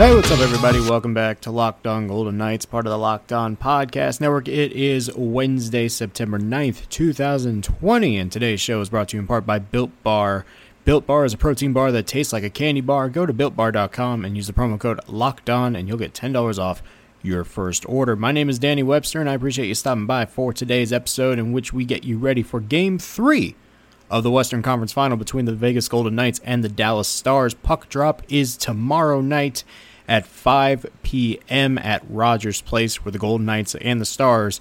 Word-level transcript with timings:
Hey, 0.00 0.14
what's 0.14 0.30
up, 0.30 0.38
everybody? 0.38 0.80
Welcome 0.80 1.12
back 1.12 1.42
to 1.42 1.50
Locked 1.50 1.86
On 1.86 2.06
Golden 2.06 2.38
Knights, 2.38 2.64
part 2.64 2.86
of 2.86 2.90
the 2.90 2.96
Locked 2.96 3.34
On 3.34 3.54
Podcast 3.54 4.18
Network. 4.18 4.48
It 4.48 4.72
is 4.72 5.14
Wednesday, 5.14 5.88
September 5.88 6.38
9th, 6.38 6.88
2020, 6.88 8.16
and 8.16 8.32
today's 8.32 8.62
show 8.62 8.80
is 8.80 8.88
brought 8.88 9.10
to 9.10 9.18
you 9.18 9.20
in 9.20 9.26
part 9.26 9.44
by 9.44 9.58
Built 9.58 9.90
Bar. 10.02 10.46
Built 10.86 11.06
Bar 11.06 11.26
is 11.26 11.34
a 11.34 11.36
protein 11.36 11.74
bar 11.74 11.92
that 11.92 12.06
tastes 12.06 12.32
like 12.32 12.44
a 12.44 12.48
candy 12.48 12.80
bar. 12.80 13.10
Go 13.10 13.26
to 13.26 13.34
builtbar.com 13.34 14.24
and 14.24 14.36
use 14.36 14.46
the 14.46 14.54
promo 14.54 14.80
code 14.80 15.00
Locked 15.06 15.50
On, 15.50 15.76
and 15.76 15.86
you'll 15.86 15.98
get 15.98 16.14
$10 16.14 16.58
off 16.58 16.82
your 17.20 17.44
first 17.44 17.86
order. 17.86 18.16
My 18.16 18.32
name 18.32 18.48
is 18.48 18.58
Danny 18.58 18.82
Webster, 18.82 19.20
and 19.20 19.28
I 19.28 19.34
appreciate 19.34 19.66
you 19.68 19.74
stopping 19.74 20.06
by 20.06 20.24
for 20.24 20.54
today's 20.54 20.94
episode 20.94 21.38
in 21.38 21.52
which 21.52 21.74
we 21.74 21.84
get 21.84 22.04
you 22.04 22.16
ready 22.16 22.42
for 22.42 22.60
Game 22.60 22.98
3 22.98 23.54
of 24.08 24.22
the 24.22 24.30
Western 24.30 24.62
Conference 24.62 24.94
Final 24.94 25.18
between 25.18 25.44
the 25.44 25.54
Vegas 25.54 25.88
Golden 25.88 26.14
Knights 26.14 26.40
and 26.42 26.64
the 26.64 26.70
Dallas 26.70 27.06
Stars. 27.06 27.52
Puck 27.52 27.90
drop 27.90 28.22
is 28.30 28.56
tomorrow 28.56 29.20
night 29.20 29.62
at 30.10 30.26
5 30.26 30.84
p.m. 31.04 31.78
at 31.78 32.02
Rogers 32.10 32.60
Place, 32.60 33.04
where 33.04 33.12
the 33.12 33.18
Golden 33.18 33.46
Knights 33.46 33.76
and 33.76 34.00
the 34.00 34.04
Stars 34.04 34.60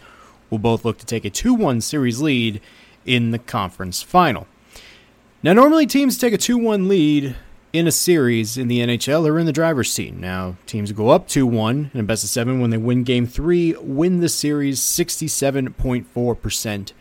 will 0.52 0.59
both 0.59 0.85
look 0.85 0.99
to 0.99 1.05
take 1.05 1.26
a 1.26 1.31
2 1.31 1.55
1 1.55 1.81
series 1.81 2.21
lead 2.21 2.62
in 3.05 3.31
the 3.31 3.40
conference 3.40 4.04
final. 4.04 4.46
Now, 5.41 5.54
normally 5.54 5.88
teams 5.88 6.20
take 6.20 6.34
a 6.34 6.38
2 6.38 6.57
1 6.57 6.88
lead 6.88 7.35
in 7.73 7.88
a 7.88 7.91
series 7.91 8.57
in 8.57 8.68
the 8.68 8.79
NHL, 8.79 9.23
they're 9.23 9.40
in 9.40 9.46
the 9.46 9.51
driver's 9.51 9.91
seat. 9.91 10.13
Now, 10.13 10.55
teams 10.65 10.91
go 10.91 11.10
up 11.10 11.27
2 11.27 11.48
1 11.48 11.91
in 11.93 11.99
a 11.99 12.04
best 12.04 12.23
of 12.23 12.29
seven 12.29 12.62
when 12.62 12.70
they 12.70 12.77
win 12.77 13.04
game 13.04 13.26
three, 13.26 13.76
win 13.79 14.21
the 14.21 14.29
series 14.29 14.79
67.4% 14.79 16.93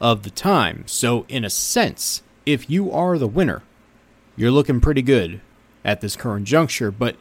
of 0.00 0.22
the 0.24 0.30
time. 0.30 0.82
So, 0.86 1.24
in 1.28 1.44
a 1.44 1.50
sense, 1.50 2.22
if 2.44 2.68
you 2.68 2.90
are 2.90 3.18
the 3.18 3.28
winner, 3.28 3.62
you're 4.36 4.50
looking 4.50 4.80
pretty 4.80 5.02
good 5.02 5.40
at 5.84 6.00
this 6.00 6.16
current 6.16 6.46
juncture. 6.46 6.90
But 6.90 7.16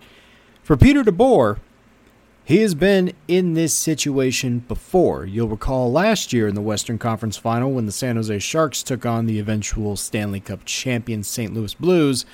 for 0.63 0.77
Peter 0.77 1.03
DeBoer, 1.03 1.59
he 2.45 2.57
has 2.57 2.75
been 2.75 3.13
in 3.27 3.53
this 3.53 3.73
situation 3.73 4.59
before. 4.59 5.25
You'll 5.25 5.47
recall 5.47 5.91
last 5.91 6.33
year 6.33 6.47
in 6.47 6.55
the 6.55 6.61
Western 6.61 6.97
Conference 6.97 7.37
Final 7.37 7.71
when 7.71 7.85
the 7.85 7.91
San 7.91 8.17
Jose 8.17 8.39
Sharks 8.39 8.83
took 8.83 9.05
on 9.05 9.25
the 9.25 9.39
eventual 9.39 9.95
Stanley 9.95 10.41
Cup 10.41 10.65
champion 10.65 11.23
St. 11.23 11.53
Louis 11.53 11.73
Blues. 11.73 12.25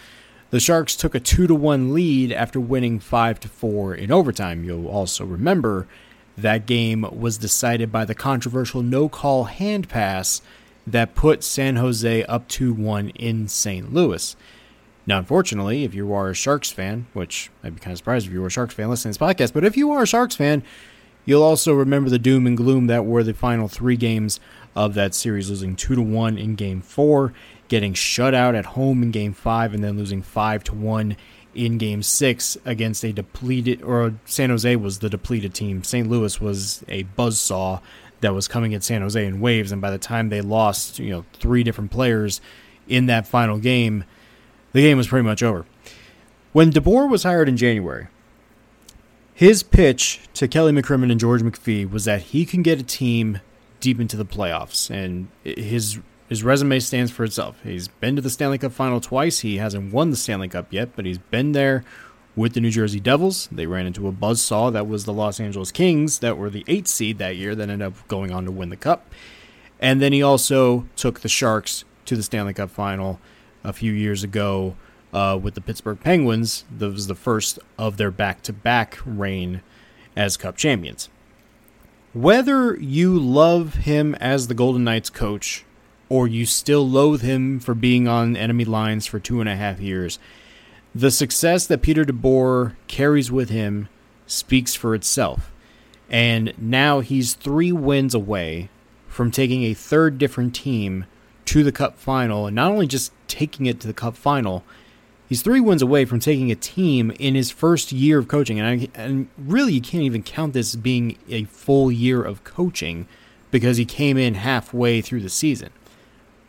The 0.49 0.59
Sharks 0.59 0.95
took 0.95 1.13
a 1.13 1.19
2 1.19 1.45
to 1.45 1.53
1 1.53 1.93
lead 1.93 2.31
after 2.31 2.59
winning 2.59 2.99
5 2.99 3.39
to 3.41 3.47
4 3.47 3.93
in 3.93 4.11
overtime. 4.11 4.63
You'll 4.63 4.87
also 4.87 5.25
remember 5.25 5.87
that 6.35 6.65
game 6.65 7.05
was 7.11 7.37
decided 7.37 7.91
by 7.91 8.05
the 8.05 8.15
controversial 8.15 8.81
no-call 8.81 9.43
hand 9.43 9.89
pass 9.89 10.41
that 10.87 11.13
put 11.13 11.43
San 11.43 11.75
Jose 11.75 12.23
up 12.23 12.47
2-1 12.47 13.11
in 13.15 13.47
St. 13.47 13.93
Louis. 13.93 14.35
Now, 15.09 15.17
unfortunately, 15.17 15.85
if 15.85 15.95
you 15.95 16.13
are 16.13 16.29
a 16.29 16.35
Sharks 16.35 16.69
fan, 16.69 17.07
which 17.13 17.49
I'd 17.63 17.73
be 17.73 17.81
kind 17.81 17.93
of 17.93 17.97
surprised 17.97 18.27
if 18.27 18.31
you 18.31 18.41
were 18.41 18.47
a 18.47 18.51
Sharks 18.51 18.75
fan 18.75 18.91
listening 18.91 19.15
to 19.15 19.19
this 19.19 19.27
podcast, 19.27 19.53
but 19.53 19.63
if 19.63 19.75
you 19.75 19.89
are 19.89 20.03
a 20.03 20.07
Sharks 20.07 20.35
fan, 20.35 20.61
you'll 21.25 21.41
also 21.41 21.73
remember 21.73 22.11
the 22.11 22.19
doom 22.19 22.45
and 22.45 22.55
gloom 22.55 22.85
that 22.85 23.07
were 23.07 23.23
the 23.23 23.33
final 23.33 23.67
three 23.67 23.97
games 23.97 24.39
of 24.75 24.93
that 24.93 25.15
series, 25.15 25.49
losing 25.49 25.75
two 25.75 25.95
to 25.95 26.01
one 26.03 26.37
in 26.37 26.53
Game 26.53 26.79
Four, 26.79 27.33
getting 27.69 27.95
shut 27.95 28.35
out 28.35 28.53
at 28.53 28.67
home 28.67 29.01
in 29.01 29.09
Game 29.09 29.33
Five, 29.33 29.73
and 29.73 29.83
then 29.83 29.97
losing 29.97 30.21
five 30.21 30.63
to 30.65 30.75
one 30.75 31.17
in 31.55 31.79
Game 31.79 32.03
Six 32.03 32.55
against 32.63 33.03
a 33.03 33.11
depleted, 33.11 33.81
or 33.81 34.13
San 34.25 34.51
Jose 34.51 34.75
was 34.75 34.99
the 34.99 35.09
depleted 35.09 35.55
team. 35.55 35.83
St. 35.83 36.07
Louis 36.07 36.39
was 36.39 36.83
a 36.87 37.05
buzzsaw 37.17 37.81
that 38.21 38.35
was 38.35 38.47
coming 38.47 38.75
at 38.75 38.83
San 38.83 39.01
Jose 39.01 39.25
in 39.25 39.41
waves, 39.41 39.71
and 39.71 39.81
by 39.81 39.89
the 39.89 39.97
time 39.97 40.29
they 40.29 40.41
lost, 40.41 40.99
you 40.99 41.09
know, 41.09 41.25
three 41.33 41.63
different 41.63 41.89
players 41.89 42.41
in 42.87 43.07
that 43.07 43.25
final 43.25 43.57
game 43.57 44.03
the 44.71 44.81
game 44.81 44.97
was 44.97 45.07
pretty 45.07 45.25
much 45.25 45.43
over. 45.43 45.65
When 46.51 46.71
DeBoer 46.71 47.09
was 47.09 47.23
hired 47.23 47.47
in 47.47 47.57
January, 47.57 48.07
his 49.33 49.63
pitch 49.63 50.21
to 50.33 50.47
Kelly 50.47 50.71
McCrimmon 50.71 51.11
and 51.11 51.19
George 51.19 51.41
McPhee 51.41 51.89
was 51.89 52.05
that 52.05 52.21
he 52.21 52.45
can 52.45 52.61
get 52.61 52.79
a 52.79 52.83
team 52.83 53.39
deep 53.79 53.99
into 53.99 54.17
the 54.17 54.25
playoffs, 54.25 54.89
and 54.89 55.29
his 55.43 55.99
his 56.27 56.43
resume 56.43 56.79
stands 56.79 57.11
for 57.11 57.23
itself. 57.23 57.57
He's 57.63 57.87
been 57.87 58.15
to 58.15 58.21
the 58.21 58.29
Stanley 58.29 58.57
Cup 58.59 58.71
final 58.71 59.01
twice. 59.01 59.39
He 59.39 59.57
hasn't 59.57 59.91
won 59.91 60.11
the 60.11 60.17
Stanley 60.17 60.47
Cup 60.47 60.71
yet, 60.71 60.89
but 60.95 61.05
he's 61.05 61.17
been 61.17 61.53
there 61.53 61.83
with 62.35 62.53
the 62.53 62.61
New 62.61 62.69
Jersey 62.69 62.99
Devils. 62.99 63.49
They 63.51 63.65
ran 63.65 63.87
into 63.87 64.07
a 64.07 64.11
buzzsaw 64.11 64.71
that 64.73 64.87
was 64.87 65.05
the 65.05 65.13
Los 65.13 65.39
Angeles 65.39 65.71
Kings, 65.71 66.19
that 66.19 66.37
were 66.37 66.49
the 66.49 66.63
eighth 66.67 66.87
seed 66.87 67.17
that 67.17 67.35
year, 67.35 67.55
that 67.55 67.69
ended 67.69 67.87
up 67.87 68.07
going 68.07 68.31
on 68.31 68.45
to 68.45 68.51
win 68.51 68.69
the 68.69 68.77
Cup. 68.77 69.11
And 69.79 70.01
then 70.01 70.13
he 70.13 70.21
also 70.21 70.85
took 70.95 71.21
the 71.21 71.29
Sharks 71.29 71.83
to 72.05 72.15
the 72.15 72.23
Stanley 72.23 72.53
Cup 72.53 72.69
final 72.69 73.19
a 73.63 73.73
few 73.73 73.91
years 73.91 74.23
ago 74.23 74.75
uh, 75.13 75.39
with 75.41 75.55
the 75.55 75.61
Pittsburgh 75.61 75.99
Penguins. 75.99 76.65
That 76.75 76.91
was 76.91 77.07
the 77.07 77.15
first 77.15 77.59
of 77.77 77.97
their 77.97 78.11
back 78.11 78.41
to 78.43 78.53
back 78.53 78.99
reign 79.05 79.61
as 80.15 80.37
Cup 80.37 80.57
champions. 80.57 81.09
Whether 82.13 82.75
you 82.75 83.19
love 83.19 83.75
him 83.75 84.15
as 84.15 84.47
the 84.47 84.53
Golden 84.53 84.83
Knights 84.83 85.09
coach 85.09 85.63
or 86.09 86.27
you 86.27 86.45
still 86.45 86.87
loathe 86.87 87.21
him 87.21 87.59
for 87.59 87.75
being 87.75 88.07
on 88.07 88.35
enemy 88.35 88.65
lines 88.65 89.05
for 89.05 89.19
two 89.19 89.39
and 89.39 89.49
a 89.49 89.55
half 89.55 89.79
years, 89.79 90.17
the 90.93 91.11
success 91.11 91.67
that 91.67 91.83
Peter 91.83 92.03
DeBoer 92.03 92.75
carries 92.87 93.31
with 93.31 93.49
him 93.49 93.87
speaks 94.25 94.73
for 94.73 94.95
itself. 94.95 95.51
And 96.09 96.53
now 96.57 97.01
he's 97.01 97.35
three 97.35 97.71
wins 97.71 98.15
away 98.15 98.69
from 99.07 99.29
taking 99.29 99.63
a 99.63 99.75
third 99.75 100.17
different 100.17 100.55
team 100.55 101.05
to 101.49 101.63
the 101.63 101.71
Cup 101.71 101.97
final, 101.97 102.45
and 102.45 102.55
not 102.55 102.71
only 102.71 102.85
just 102.85 103.11
taking 103.27 103.65
it 103.65 103.79
to 103.79 103.87
the 103.87 103.93
Cup 103.93 104.15
final, 104.15 104.63
he's 105.27 105.41
three 105.41 105.59
wins 105.59 105.81
away 105.81 106.05
from 106.05 106.19
taking 106.19 106.51
a 106.51 106.55
team 106.55 107.09
in 107.17 107.33
his 107.33 107.49
first 107.49 107.91
year 107.91 108.19
of 108.19 108.27
coaching. 108.27 108.59
And, 108.59 108.67
I, 108.67 108.87
and 108.93 109.29
really, 109.35 109.73
you 109.73 109.81
can't 109.81 110.03
even 110.03 110.21
count 110.21 110.53
this 110.53 110.75
as 110.75 110.79
being 110.79 111.17
a 111.27 111.45
full 111.45 111.91
year 111.91 112.21
of 112.21 112.43
coaching 112.43 113.07
because 113.49 113.77
he 113.77 113.85
came 113.85 114.15
in 114.15 114.35
halfway 114.35 115.01
through 115.01 115.21
the 115.21 115.29
season. 115.29 115.71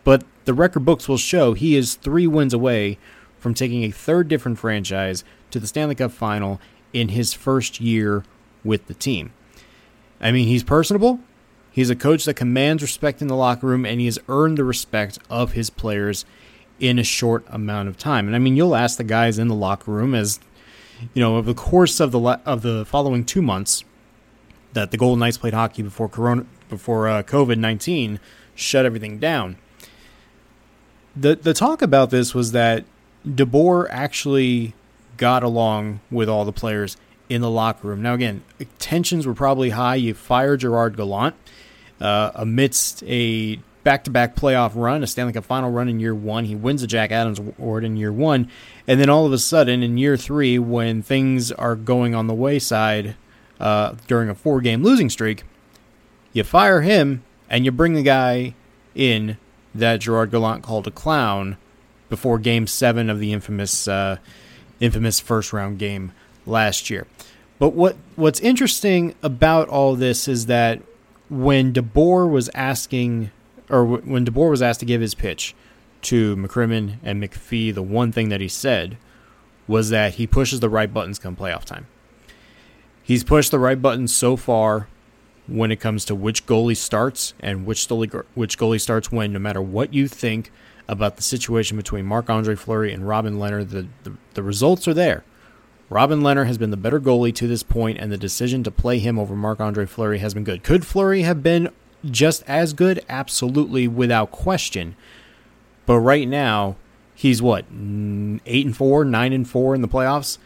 But 0.04 0.22
the 0.44 0.52
record 0.52 0.84
books 0.84 1.08
will 1.08 1.16
show 1.16 1.54
he 1.54 1.76
is 1.76 1.94
three 1.94 2.26
wins 2.26 2.52
away 2.52 2.98
from 3.38 3.54
taking 3.54 3.84
a 3.84 3.90
third 3.90 4.28
different 4.28 4.58
franchise 4.58 5.24
to 5.50 5.58
the 5.58 5.66
Stanley 5.66 5.94
Cup 5.94 6.12
final 6.12 6.60
in 6.92 7.08
his 7.08 7.32
first 7.32 7.80
year 7.80 8.22
with 8.62 8.86
the 8.86 8.92
team. 8.92 9.32
I 10.20 10.30
mean, 10.30 10.46
he's 10.46 10.62
personable. 10.62 11.20
He's 11.72 11.91
a 11.91 11.97
coach 11.97 12.25
that 12.25 12.34
commands 12.34 12.82
respect 12.82 13.22
in 13.22 13.28
the 13.28 13.36
locker 13.36 13.66
room, 13.66 13.86
and 13.86 14.00
he 14.00 14.06
has 14.06 14.19
earned 14.28 14.58
the 14.58 14.64
respect 14.64 15.19
of 15.28 15.53
his 15.53 15.70
players 15.70 16.25
in 16.78 16.98
a 16.98 17.04
short 17.04 17.44
amount 17.48 17.88
of 17.88 17.97
time. 17.97 18.26
And 18.26 18.34
I 18.34 18.38
mean, 18.38 18.56
you'll 18.56 18.75
ask 18.75 18.97
the 18.97 19.04
guys 19.04 19.38
in 19.38 19.48
the 19.48 19.54
locker 19.54 19.91
room 19.91 20.14
as 20.14 20.41
you 21.14 21.22
know, 21.22 21.36
over 21.36 21.47
the 21.47 21.54
course 21.54 22.00
of 22.00 22.12
the 22.12 22.20
of 22.44 22.62
the 22.62 22.84
following 22.84 23.25
two 23.25 23.42
months 23.42 23.84
that 24.72 24.91
the 24.91 24.97
Golden 24.97 25.20
Knights 25.20 25.38
played 25.38 25.54
hockey 25.54 25.82
before 25.82 26.09
Corona 26.09 26.44
before 26.69 27.09
uh, 27.09 27.22
COVID 27.22 27.59
nineteen 27.59 28.20
shut 28.54 28.84
everything 28.84 29.19
down. 29.19 29.56
The 31.16 31.36
the 31.36 31.54
talk 31.54 31.82
about 31.82 32.10
this 32.10 32.34
was 32.34 32.53
that 32.53 32.84
DeBoer 33.26 33.86
actually 33.91 34.75
got 35.16 35.42
along 35.42 36.00
with 36.10 36.28
all 36.28 36.44
the 36.44 36.53
players 36.53 36.97
in 37.28 37.41
the 37.41 37.50
locker 37.50 37.88
room. 37.88 38.03
Now, 38.03 38.14
again, 38.14 38.42
tensions 38.78 39.26
were 39.26 39.34
probably 39.34 39.70
high. 39.70 39.94
You 39.94 40.14
fired 40.14 40.60
Gerard 40.60 40.97
Gallant 40.97 41.34
uh, 42.00 42.30
amidst 42.34 43.02
a 43.04 43.60
back-to-back 43.82 44.36
playoff 44.36 44.72
run, 44.74 45.02
a 45.02 45.06
Stanley 45.06 45.32
Cup 45.32 45.44
final 45.44 45.70
run 45.70 45.88
in 45.88 46.00
year 46.00 46.14
one. 46.14 46.44
He 46.44 46.54
wins 46.54 46.82
the 46.82 46.86
Jack 46.86 47.10
Adams 47.10 47.38
Award 47.38 47.84
in 47.84 47.97
year 47.97 48.12
one, 48.12 48.50
and 48.86 49.00
then 49.00 49.08
all 49.08 49.26
of 49.26 49.32
a 49.32 49.38
sudden 49.38 49.82
in 49.82 49.98
year 49.98 50.16
three, 50.16 50.58
when 50.58 51.02
things 51.02 51.50
are 51.52 51.76
going 51.76 52.14
on 52.14 52.26
the 52.26 52.34
wayside 52.34 53.16
uh, 53.58 53.94
during 54.06 54.28
a 54.28 54.34
four-game 54.34 54.82
losing 54.82 55.08
streak, 55.08 55.44
you 56.32 56.44
fire 56.44 56.82
him 56.82 57.22
and 57.48 57.64
you 57.64 57.72
bring 57.72 57.94
the 57.94 58.03
guy 58.03 58.54
in 58.94 59.36
that 59.74 60.00
Gerard 60.00 60.30
Gallant 60.30 60.62
called 60.62 60.86
a 60.86 60.91
clown 60.91 61.56
before 62.08 62.38
Game 62.38 62.66
Seven 62.66 63.08
of 63.08 63.18
the 63.18 63.32
infamous 63.32 63.88
uh, 63.88 64.18
infamous 64.80 65.20
first 65.20 65.53
round 65.53 65.78
game 65.78 66.12
last 66.46 66.91
year. 66.91 67.06
But 67.58 67.70
what 67.70 67.96
what's 68.16 68.41
interesting 68.41 69.14
about 69.22 69.68
all 69.68 69.94
this 69.94 70.26
is 70.26 70.46
that 70.46 70.82
when 71.30 71.72
DeBoer 71.72 72.28
was 72.28 72.50
asking, 72.54 73.30
or 73.71 73.84
when 73.84 74.27
DeBoer 74.27 74.50
was 74.50 74.60
asked 74.60 74.80
to 74.80 74.86
give 74.86 75.00
his 75.00 75.15
pitch 75.15 75.54
to 76.03 76.36
McCrimmon 76.36 76.97
and 77.03 77.22
McPhee, 77.22 77.72
the 77.72 77.82
one 77.82 78.12
thing 78.12 78.28
that 78.28 78.41
he 78.41 78.48
said 78.48 78.98
was 79.68 79.91
that 79.91 80.15
he 80.15 80.27
pushes 80.27 80.60
the 80.60 80.68
right 80.68 80.92
buttons 80.92 81.18
come 81.18 81.36
playoff 81.36 81.65
time. 81.65 81.86
He's 83.03 83.22
pushed 83.22 83.53
the 83.53 83.59
right 83.59 83.80
buttons 83.80 84.15
so 84.15 84.36
far 84.36 84.88
when 85.47 85.71
it 85.71 85.80
comes 85.80 86.04
to 86.04 86.15
which 86.15 86.47
goalie 86.47 86.77
starts 86.77 87.34
and 87.41 87.65
which 87.65 87.86
goalie, 87.86 88.24
which 88.34 88.59
goalie 88.59 88.80
starts 88.80 89.10
when, 89.12 89.32
no 89.32 89.38
matter 89.38 89.62
what 89.62 89.94
you 89.94 90.09
think 90.09 90.50
about 90.88 91.16
the 91.16 91.22
situation 91.22 91.77
between 91.77 92.04
Marc 92.04 92.28
Andre 92.28 92.56
Fleury 92.56 92.92
and 92.92 93.06
Robin 93.06 93.36
Lehner, 93.36 93.68
The, 93.68 93.86
the, 94.03 94.16
the 94.34 94.42
results 94.42 94.88
are 94.88 94.94
there. 94.94 95.24
Robin 95.91 96.21
Lehner 96.21 96.47
has 96.47 96.57
been 96.57 96.71
the 96.71 96.77
better 96.77 97.01
goalie 97.01 97.34
to 97.34 97.48
this 97.48 97.65
point, 97.65 97.98
and 97.98 98.13
the 98.13 98.16
decision 98.16 98.63
to 98.63 98.71
play 98.71 99.01
him 99.01 99.19
over 99.19 99.34
Marc 99.34 99.60
Andre 99.60 99.84
Fleury 99.84 100.21
has 100.21 100.34
been 100.34 100.45
good. 100.45 100.63
Could 100.63 100.87
Fleury 100.87 101.22
have 101.22 101.42
been 101.42 101.69
just 102.09 102.45
as 102.47 102.72
good? 102.72 103.04
Absolutely, 103.09 103.89
without 103.89 104.31
question. 104.31 104.95
But 105.87 105.98
right 105.98 106.28
now, 106.28 106.77
he's 107.13 107.42
what 107.42 107.65
eight 108.47 108.66
and 108.66 108.77
four, 108.77 109.04
nine 109.04 109.33
and 109.33 109.48
four 109.48 109.75
in 109.75 109.83
the 109.83 109.89
playoffs. 109.89 110.39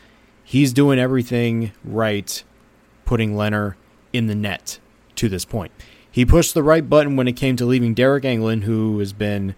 He's 0.42 0.72
doing 0.72 0.98
everything 0.98 1.72
right, 1.84 2.42
putting 3.04 3.34
Lehner 3.34 3.74
in 4.14 4.26
the 4.26 4.34
net 4.34 4.78
to 5.16 5.28
this 5.28 5.44
point. 5.44 5.72
He 6.10 6.24
pushed 6.24 6.54
the 6.54 6.62
right 6.62 6.88
button 6.88 7.16
when 7.16 7.28
it 7.28 7.32
came 7.32 7.56
to 7.56 7.66
leaving 7.66 7.94
Deryk 7.94 8.22
Engelland, 8.22 8.62
who 8.62 8.98
has 9.00 9.12
been 9.12 9.54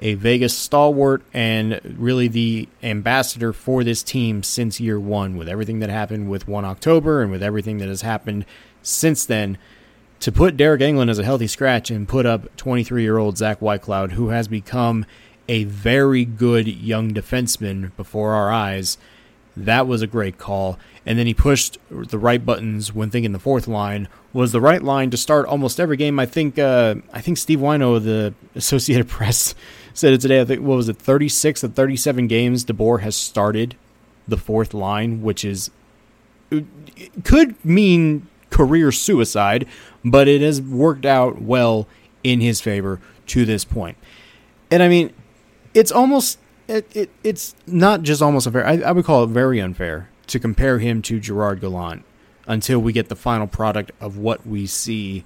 a 0.00 0.14
Vegas 0.14 0.56
stalwart 0.56 1.22
and 1.32 1.80
really 1.98 2.26
the 2.26 2.68
ambassador 2.82 3.52
for 3.52 3.84
this 3.84 4.02
team 4.02 4.42
since 4.42 4.80
year 4.80 4.98
one, 4.98 5.36
with 5.36 5.48
everything 5.48 5.80
that 5.80 5.90
happened 5.90 6.30
with 6.30 6.48
1 6.48 6.64
October 6.64 7.22
and 7.22 7.30
with 7.30 7.42
everything 7.42 7.78
that 7.78 7.88
has 7.88 8.02
happened 8.02 8.46
since 8.82 9.24
then. 9.26 9.58
To 10.20 10.32
put 10.32 10.56
Deryk 10.56 10.80
Engelland 10.80 11.10
as 11.10 11.18
a 11.18 11.24
healthy 11.24 11.46
scratch 11.46 11.90
and 11.90 12.08
put 12.08 12.26
up 12.26 12.54
23 12.56 13.02
year 13.02 13.18
old 13.18 13.38
Zach 13.38 13.60
Whitecloud, 13.60 14.12
who 14.12 14.28
has 14.28 14.48
become 14.48 15.06
a 15.48 15.64
very 15.64 16.24
good 16.24 16.66
young 16.68 17.12
defenseman 17.12 17.94
before 17.96 18.32
our 18.32 18.50
eyes, 18.50 18.98
that 19.56 19.86
was 19.86 20.02
a 20.02 20.06
great 20.06 20.38
call. 20.38 20.78
And 21.04 21.18
then 21.18 21.26
he 21.26 21.34
pushed 21.34 21.78
the 21.90 22.18
right 22.18 22.44
buttons 22.44 22.94
when 22.94 23.10
thinking 23.10 23.32
the 23.32 23.38
fourth 23.38 23.66
line 23.66 24.08
was 24.32 24.52
the 24.52 24.60
right 24.60 24.82
line 24.82 25.10
to 25.10 25.16
start 25.16 25.46
almost 25.46 25.80
every 25.80 25.96
game. 25.96 26.18
I 26.18 26.26
think 26.26 26.58
uh, 26.58 26.96
I 27.12 27.20
think 27.20 27.38
Steve 27.38 27.62
of 27.62 28.04
the 28.04 28.34
Associated 28.54 29.08
Press 29.08 29.54
said 29.94 30.12
it 30.12 30.20
today. 30.20 30.40
I 30.40 30.44
think 30.44 30.62
what 30.62 30.76
was 30.76 30.88
it, 30.88 30.96
36 30.96 31.62
of 31.62 31.74
37 31.74 32.26
games 32.26 32.64
DeBoer 32.64 33.00
has 33.00 33.16
started 33.16 33.76
the 34.26 34.36
fourth 34.36 34.74
line, 34.74 35.22
which 35.22 35.44
is 35.44 35.70
could 37.24 37.64
mean 37.64 38.26
career 38.50 38.90
suicide, 38.90 39.66
but 40.04 40.28
it 40.28 40.40
has 40.40 40.60
worked 40.60 41.06
out 41.06 41.40
well 41.40 41.86
in 42.24 42.40
his 42.40 42.60
favor 42.60 43.00
to 43.26 43.44
this 43.44 43.64
point. 43.64 43.96
And 44.70 44.82
I 44.82 44.88
mean, 44.88 45.12
it's 45.74 45.92
almost 45.92 46.38
it, 46.68 46.94
it 46.94 47.10
it's 47.24 47.54
not 47.66 48.02
just 48.02 48.22
almost 48.22 48.46
unfair. 48.46 48.66
I, 48.66 48.78
I 48.78 48.92
would 48.92 49.04
call 49.04 49.24
it 49.24 49.28
very 49.28 49.60
unfair 49.60 50.08
to 50.28 50.38
compare 50.38 50.78
him 50.78 51.02
to 51.02 51.18
Gerard 51.18 51.60
Gallant 51.60 52.04
until 52.46 52.78
we 52.80 52.92
get 52.92 53.08
the 53.08 53.16
final 53.16 53.46
product 53.46 53.92
of 54.00 54.16
what 54.16 54.46
we 54.46 54.66
see 54.66 55.24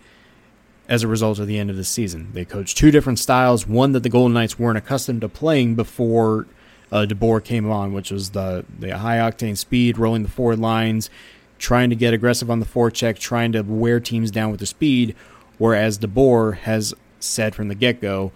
as 0.88 1.02
a 1.02 1.08
result 1.08 1.38
of 1.38 1.46
the 1.46 1.58
end 1.58 1.70
of 1.70 1.76
the 1.76 1.84
season. 1.84 2.30
They 2.32 2.44
coached 2.44 2.76
two 2.76 2.90
different 2.90 3.18
styles, 3.18 3.66
one 3.66 3.92
that 3.92 4.02
the 4.02 4.08
Golden 4.08 4.34
Knights 4.34 4.58
weren't 4.58 4.78
accustomed 4.78 5.22
to 5.22 5.28
playing 5.28 5.74
before 5.74 6.46
uh, 6.92 7.06
DeBoer 7.08 7.42
came 7.42 7.70
on, 7.70 7.92
which 7.92 8.10
was 8.10 8.30
the, 8.30 8.64
the 8.78 8.98
high 8.98 9.16
octane 9.16 9.56
speed, 9.56 9.98
rolling 9.98 10.22
the 10.22 10.28
forward 10.28 10.58
lines, 10.58 11.10
trying 11.58 11.90
to 11.90 11.96
get 11.96 12.12
aggressive 12.12 12.50
on 12.50 12.60
the 12.60 12.66
forecheck, 12.66 13.18
trying 13.18 13.52
to 13.52 13.62
wear 13.62 13.98
teams 13.98 14.30
down 14.30 14.50
with 14.50 14.60
the 14.60 14.66
speed. 14.66 15.16
Whereas 15.58 15.98
DeBoer 15.98 16.58
has 16.58 16.94
said 17.18 17.54
from 17.54 17.68
the 17.68 17.74
get 17.74 18.00
go, 18.00 18.32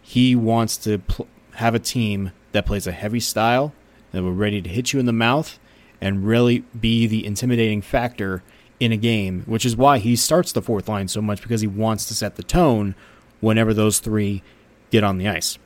he 0.00 0.34
wants 0.34 0.76
to 0.78 0.98
pl- 0.98 1.28
have 1.56 1.74
a 1.74 1.78
team 1.78 2.32
that 2.52 2.66
plays 2.66 2.86
a 2.86 2.92
heavy 2.92 3.20
style, 3.20 3.72
that 4.12 4.22
we're 4.22 4.30
ready 4.30 4.62
to 4.62 4.68
hit 4.68 4.92
you 4.92 5.00
in 5.00 5.06
the 5.06 5.12
mouth, 5.12 5.58
and 6.00 6.26
really 6.26 6.60
be 6.78 7.06
the 7.06 7.24
intimidating 7.24 7.82
factor 7.82 8.42
in 8.82 8.90
a 8.90 8.96
game, 8.96 9.42
which 9.46 9.64
is 9.64 9.76
why 9.76 9.98
he 9.98 10.16
starts 10.16 10.50
the 10.50 10.60
fourth 10.60 10.88
line 10.88 11.06
so 11.06 11.22
much 11.22 11.40
because 11.40 11.60
he 11.60 11.68
wants 11.68 12.04
to 12.06 12.14
set 12.14 12.34
the 12.34 12.42
tone 12.42 12.96
whenever 13.40 13.72
those 13.72 14.00
three 14.00 14.42
get 14.90 15.04
on 15.04 15.18
the 15.18 15.28
ice. 15.28 15.56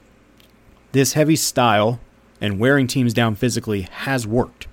This 0.93 1.15
heavy 1.15 1.37
style 1.37 1.99
and 2.43 2.61
wearing 2.61 2.87
teams 2.87 3.15
down 3.15 3.35
physically 3.35 3.83
has 3.83 4.27
worked. 4.27 4.67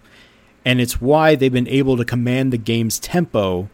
And 0.66 0.82
it's 0.82 1.00
why 1.00 1.36
they've 1.36 1.52
been 1.52 1.68
able 1.70 1.96
to 1.96 2.04
command 2.04 2.52
the 2.52 2.58
game's 2.58 3.00
tempo 3.00 3.70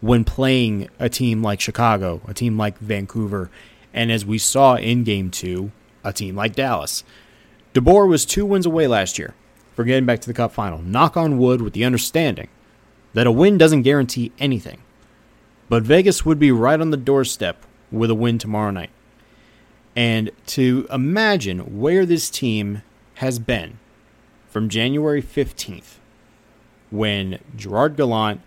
when 0.00 0.24
playing 0.24 0.88
a 0.98 1.10
team 1.10 1.42
like 1.42 1.60
Chicago, 1.60 2.22
a 2.26 2.32
team 2.32 2.56
like 2.56 2.78
Vancouver, 2.78 3.50
and 3.92 4.10
as 4.10 4.24
we 4.24 4.38
saw 4.38 4.74
in 4.76 5.04
game 5.04 5.30
two, 5.30 5.70
a 6.02 6.12
team 6.12 6.34
like 6.34 6.54
Dallas. 6.54 7.04
DeBoer 7.74 8.08
was 8.08 8.24
two 8.24 8.44
wins 8.44 8.66
away 8.66 8.86
last 8.86 9.18
year 9.18 9.34
for 9.74 9.84
getting 9.84 10.06
back 10.06 10.20
to 10.20 10.26
the 10.26 10.34
Cup 10.34 10.52
final. 10.52 10.80
Knock 10.80 11.16
on 11.16 11.38
wood 11.38 11.60
with 11.60 11.74
the 11.74 11.84
understanding 11.84 12.48
that 13.14 13.26
a 13.26 13.32
win 13.32 13.56
doesn't 13.56 13.82
guarantee 13.82 14.32
anything. 14.38 14.82
But 15.68 15.82
Vegas 15.82 16.24
would 16.24 16.38
be 16.38 16.52
right 16.52 16.80
on 16.80 16.90
the 16.90 16.96
doorstep 16.96 17.64
with 17.90 18.10
a 18.10 18.14
win 18.14 18.38
tomorrow 18.38 18.70
night. 18.70 18.90
And 19.96 20.30
to 20.46 20.86
imagine 20.92 21.78
where 21.78 22.04
this 22.04 22.28
team 22.28 22.82
has 23.14 23.38
been 23.38 23.78
from 24.48 24.68
January 24.68 25.22
15th, 25.22 25.98
when 26.90 27.38
Gerard 27.56 27.96
Gallant, 27.96 28.40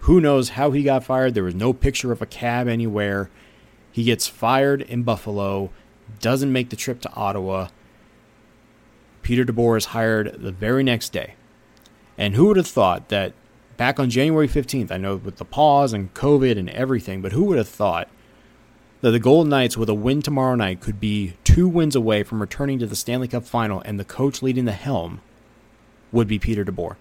who 0.00 0.20
knows 0.20 0.50
how 0.50 0.70
he 0.70 0.82
got 0.82 1.04
fired, 1.04 1.34
there 1.34 1.44
was 1.44 1.54
no 1.54 1.72
picture 1.72 2.12
of 2.12 2.22
a 2.22 2.26
cab 2.26 2.68
anywhere. 2.68 3.30
He 3.90 4.04
gets 4.04 4.26
fired 4.26 4.82
in 4.82 5.02
Buffalo, 5.02 5.70
doesn't 6.20 6.52
make 6.52 6.70
the 6.70 6.76
trip 6.76 7.00
to 7.02 7.12
Ottawa. 7.14 7.68
Peter 9.22 9.44
DeBoer 9.44 9.78
is 9.78 9.86
hired 9.86 10.42
the 10.42 10.52
very 10.52 10.82
next 10.82 11.12
day. 11.12 11.34
And 12.18 12.34
who 12.34 12.46
would 12.46 12.58
have 12.58 12.66
thought 12.66 13.08
that 13.08 13.32
back 13.76 13.98
on 13.98 14.10
January 14.10 14.48
15th, 14.48 14.90
I 14.90 14.96
know 14.96 15.16
with 15.16 15.36
the 15.36 15.44
pause 15.44 15.92
and 15.92 16.12
COVID 16.14 16.58
and 16.58 16.70
everything, 16.70 17.22
but 17.22 17.32
who 17.32 17.44
would 17.44 17.58
have 17.58 17.68
thought 17.68 18.08
that 19.00 19.10
the 19.10 19.18
Golden 19.18 19.50
Knights, 19.50 19.76
with 19.76 19.88
a 19.88 19.94
win 19.94 20.22
tomorrow 20.22 20.54
night, 20.54 20.80
could 20.80 20.98
be 20.98 21.34
two 21.44 21.68
wins 21.68 21.94
away 21.94 22.22
from 22.22 22.40
returning 22.40 22.78
to 22.78 22.86
the 22.86 22.96
Stanley 22.96 23.28
Cup 23.28 23.44
final 23.44 23.80
and 23.82 24.00
the 24.00 24.04
coach 24.04 24.42
leading 24.42 24.64
the 24.64 24.72
helm 24.72 25.20
would 26.10 26.26
be 26.26 26.38
Peter 26.38 26.64
DeBoer? 26.64 26.96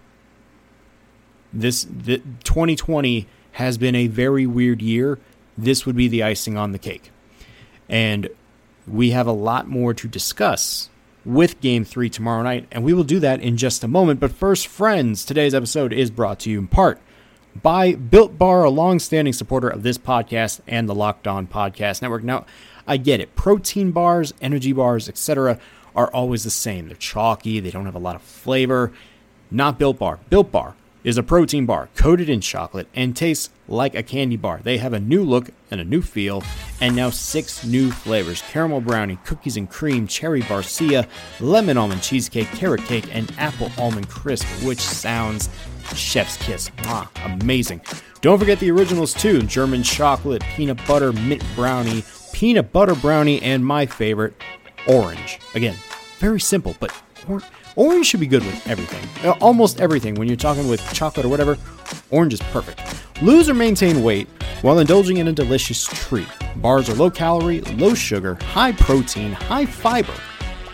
This 1.53 1.83
the, 1.83 2.17
2020 2.43 3.27
has 3.53 3.77
been 3.77 3.95
a 3.95 4.07
very 4.07 4.45
weird 4.45 4.81
year. 4.81 5.19
This 5.57 5.85
would 5.85 5.95
be 5.95 6.07
the 6.07 6.23
icing 6.23 6.57
on 6.57 6.71
the 6.71 6.79
cake. 6.79 7.11
And 7.87 8.27
we 8.87 9.11
have 9.11 9.27
a 9.27 9.31
lot 9.31 9.67
more 9.67 9.93
to 9.93 10.07
discuss 10.07 10.89
with 11.25 11.59
Game 11.61 11.85
3 11.85 12.09
tomorrow 12.09 12.43
night, 12.43 12.67
and 12.71 12.83
we 12.83 12.93
will 12.93 13.03
do 13.03 13.19
that 13.19 13.41
in 13.41 13.57
just 13.57 13.83
a 13.83 13.87
moment. 13.87 14.19
But 14.19 14.31
first, 14.31 14.67
friends, 14.67 15.25
today's 15.25 15.53
episode 15.53 15.93
is 15.93 16.11
brought 16.11 16.39
to 16.41 16.49
you 16.49 16.59
in 16.59 16.67
part 16.67 16.99
by 17.61 17.93
Built 17.93 18.37
Bar, 18.37 18.63
a 18.63 18.69
long-standing 18.69 19.33
supporter 19.33 19.69
of 19.69 19.83
this 19.83 19.97
podcast 19.97 20.61
and 20.67 20.89
the 20.89 20.95
Locked 20.95 21.27
On 21.27 21.47
Podcast 21.47 22.01
Network. 22.01 22.23
Now, 22.23 22.45
I 22.87 22.97
get 22.97 23.19
it. 23.19 23.35
Protein 23.35 23.91
bars, 23.91 24.33
energy 24.41 24.73
bars, 24.73 25.07
etc. 25.07 25.59
are 25.95 26.11
always 26.11 26.43
the 26.43 26.49
same. 26.49 26.87
They're 26.87 26.97
chalky, 26.97 27.59
they 27.59 27.71
don't 27.71 27.85
have 27.85 27.95
a 27.95 27.99
lot 27.99 28.15
of 28.15 28.21
flavor. 28.21 28.91
Not 29.49 29.77
Built 29.77 29.99
Bar. 29.99 30.19
Built 30.29 30.51
Bar 30.51 30.75
is 31.03 31.17
a 31.17 31.23
protein 31.23 31.65
bar 31.65 31.89
coated 31.95 32.29
in 32.29 32.41
chocolate 32.41 32.87
and 32.95 33.15
tastes 33.15 33.49
like 33.67 33.95
a 33.95 34.03
candy 34.03 34.37
bar. 34.37 34.59
They 34.63 34.77
have 34.77 34.93
a 34.93 34.99
new 34.99 35.23
look 35.23 35.49
and 35.69 35.81
a 35.81 35.83
new 35.83 36.01
feel, 36.01 36.43
and 36.79 36.95
now 36.95 37.09
six 37.09 37.65
new 37.65 37.91
flavors 37.91 38.41
caramel 38.49 38.81
brownie, 38.81 39.17
cookies 39.25 39.57
and 39.57 39.69
cream, 39.69 40.07
cherry 40.07 40.41
barcia, 40.41 41.07
lemon 41.39 41.77
almond 41.77 42.01
cheesecake, 42.01 42.47
carrot 42.47 42.83
cake, 42.83 43.13
and 43.13 43.33
apple 43.37 43.71
almond 43.77 44.09
crisp, 44.09 44.45
which 44.63 44.79
sounds 44.79 45.49
chef's 45.95 46.37
kiss. 46.37 46.71
Ah, 46.79 47.09
amazing. 47.25 47.81
Don't 48.21 48.39
forget 48.39 48.59
the 48.59 48.71
originals 48.71 49.13
too 49.13 49.41
German 49.41 49.83
chocolate, 49.83 50.43
peanut 50.55 50.79
butter, 50.87 51.11
mint 51.11 51.43
brownie, 51.55 52.03
peanut 52.31 52.71
butter 52.71 52.95
brownie, 52.95 53.41
and 53.41 53.65
my 53.65 53.85
favorite, 53.85 54.33
orange. 54.87 55.39
Again, 55.55 55.75
very 56.19 56.39
simple, 56.39 56.75
but 56.79 56.91
Orange 57.75 58.05
should 58.05 58.19
be 58.19 58.27
good 58.27 58.45
with 58.45 58.67
everything. 58.67 59.27
Uh, 59.27 59.35
almost 59.41 59.81
everything. 59.81 60.15
When 60.15 60.27
you're 60.27 60.37
talking 60.37 60.67
with 60.67 60.81
chocolate 60.93 61.25
or 61.25 61.29
whatever, 61.29 61.57
orange 62.11 62.33
is 62.33 62.41
perfect. 62.51 62.81
Lose 63.23 63.49
or 63.49 63.53
maintain 63.53 64.03
weight 64.03 64.27
while 64.61 64.79
indulging 64.79 65.17
in 65.17 65.27
a 65.27 65.31
delicious 65.33 65.85
treat. 65.85 66.27
Bars 66.57 66.89
are 66.89 66.93
low 66.93 67.09
calorie, 67.09 67.61
low 67.61 67.93
sugar, 67.95 68.35
high 68.35 68.73
protein, 68.73 69.31
high 69.31 69.65
fiber. 69.65 70.13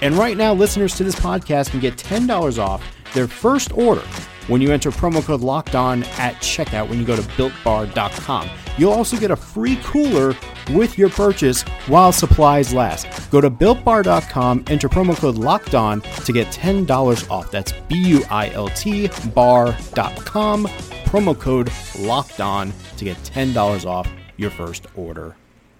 And 0.02 0.16
right 0.16 0.36
now, 0.36 0.54
listeners 0.54 0.96
to 0.96 1.04
this 1.04 1.16
podcast 1.16 1.72
can 1.72 1.80
get 1.80 1.96
$10 1.96 2.60
off 2.60 2.84
their 3.14 3.28
first 3.28 3.72
order 3.74 4.04
when 4.50 4.62
you 4.62 4.72
enter 4.72 4.92
promo 4.92 5.24
code 5.24 5.42
locked 5.42 5.76
on 5.76 6.04
at 6.18 6.36
checkout 6.36 6.90
when 6.90 7.00
you 7.00 7.06
go 7.06 7.16
to 7.16 7.22
builtbar.com. 7.22 8.50
You'll 8.78 8.92
also 8.92 9.18
get 9.18 9.32
a 9.32 9.36
free 9.36 9.78
cooler 9.84 10.36
with 10.72 10.98
your 10.98 11.10
purchase 11.10 11.62
while 11.88 12.12
supplies 12.12 12.74
last. 12.74 13.08
Go 13.32 13.42
to 13.42 13.50
builtbar.com, 13.50 14.66
enter 14.68 14.90
promo 14.90 15.16
code 15.16 15.36
locked 15.36 15.76
on 15.76 16.02
to 16.02 16.34
get 16.34 16.48
$10 16.48 17.30
off. 17.30 17.52
That's 17.52 17.72
B 17.88 17.96
U 18.08 18.24
I 18.30 18.50
L 18.50 18.70
T 18.70 19.10
bar.com, 19.34 20.66
promo 20.66 21.40
code 21.40 21.72
locked 22.00 22.42
on 22.42 22.74
to 22.98 23.06
get 23.06 23.18
$10 23.18 23.86
off 23.86 24.12
your 24.38 24.50
first 24.50 24.88
order. 24.96 25.36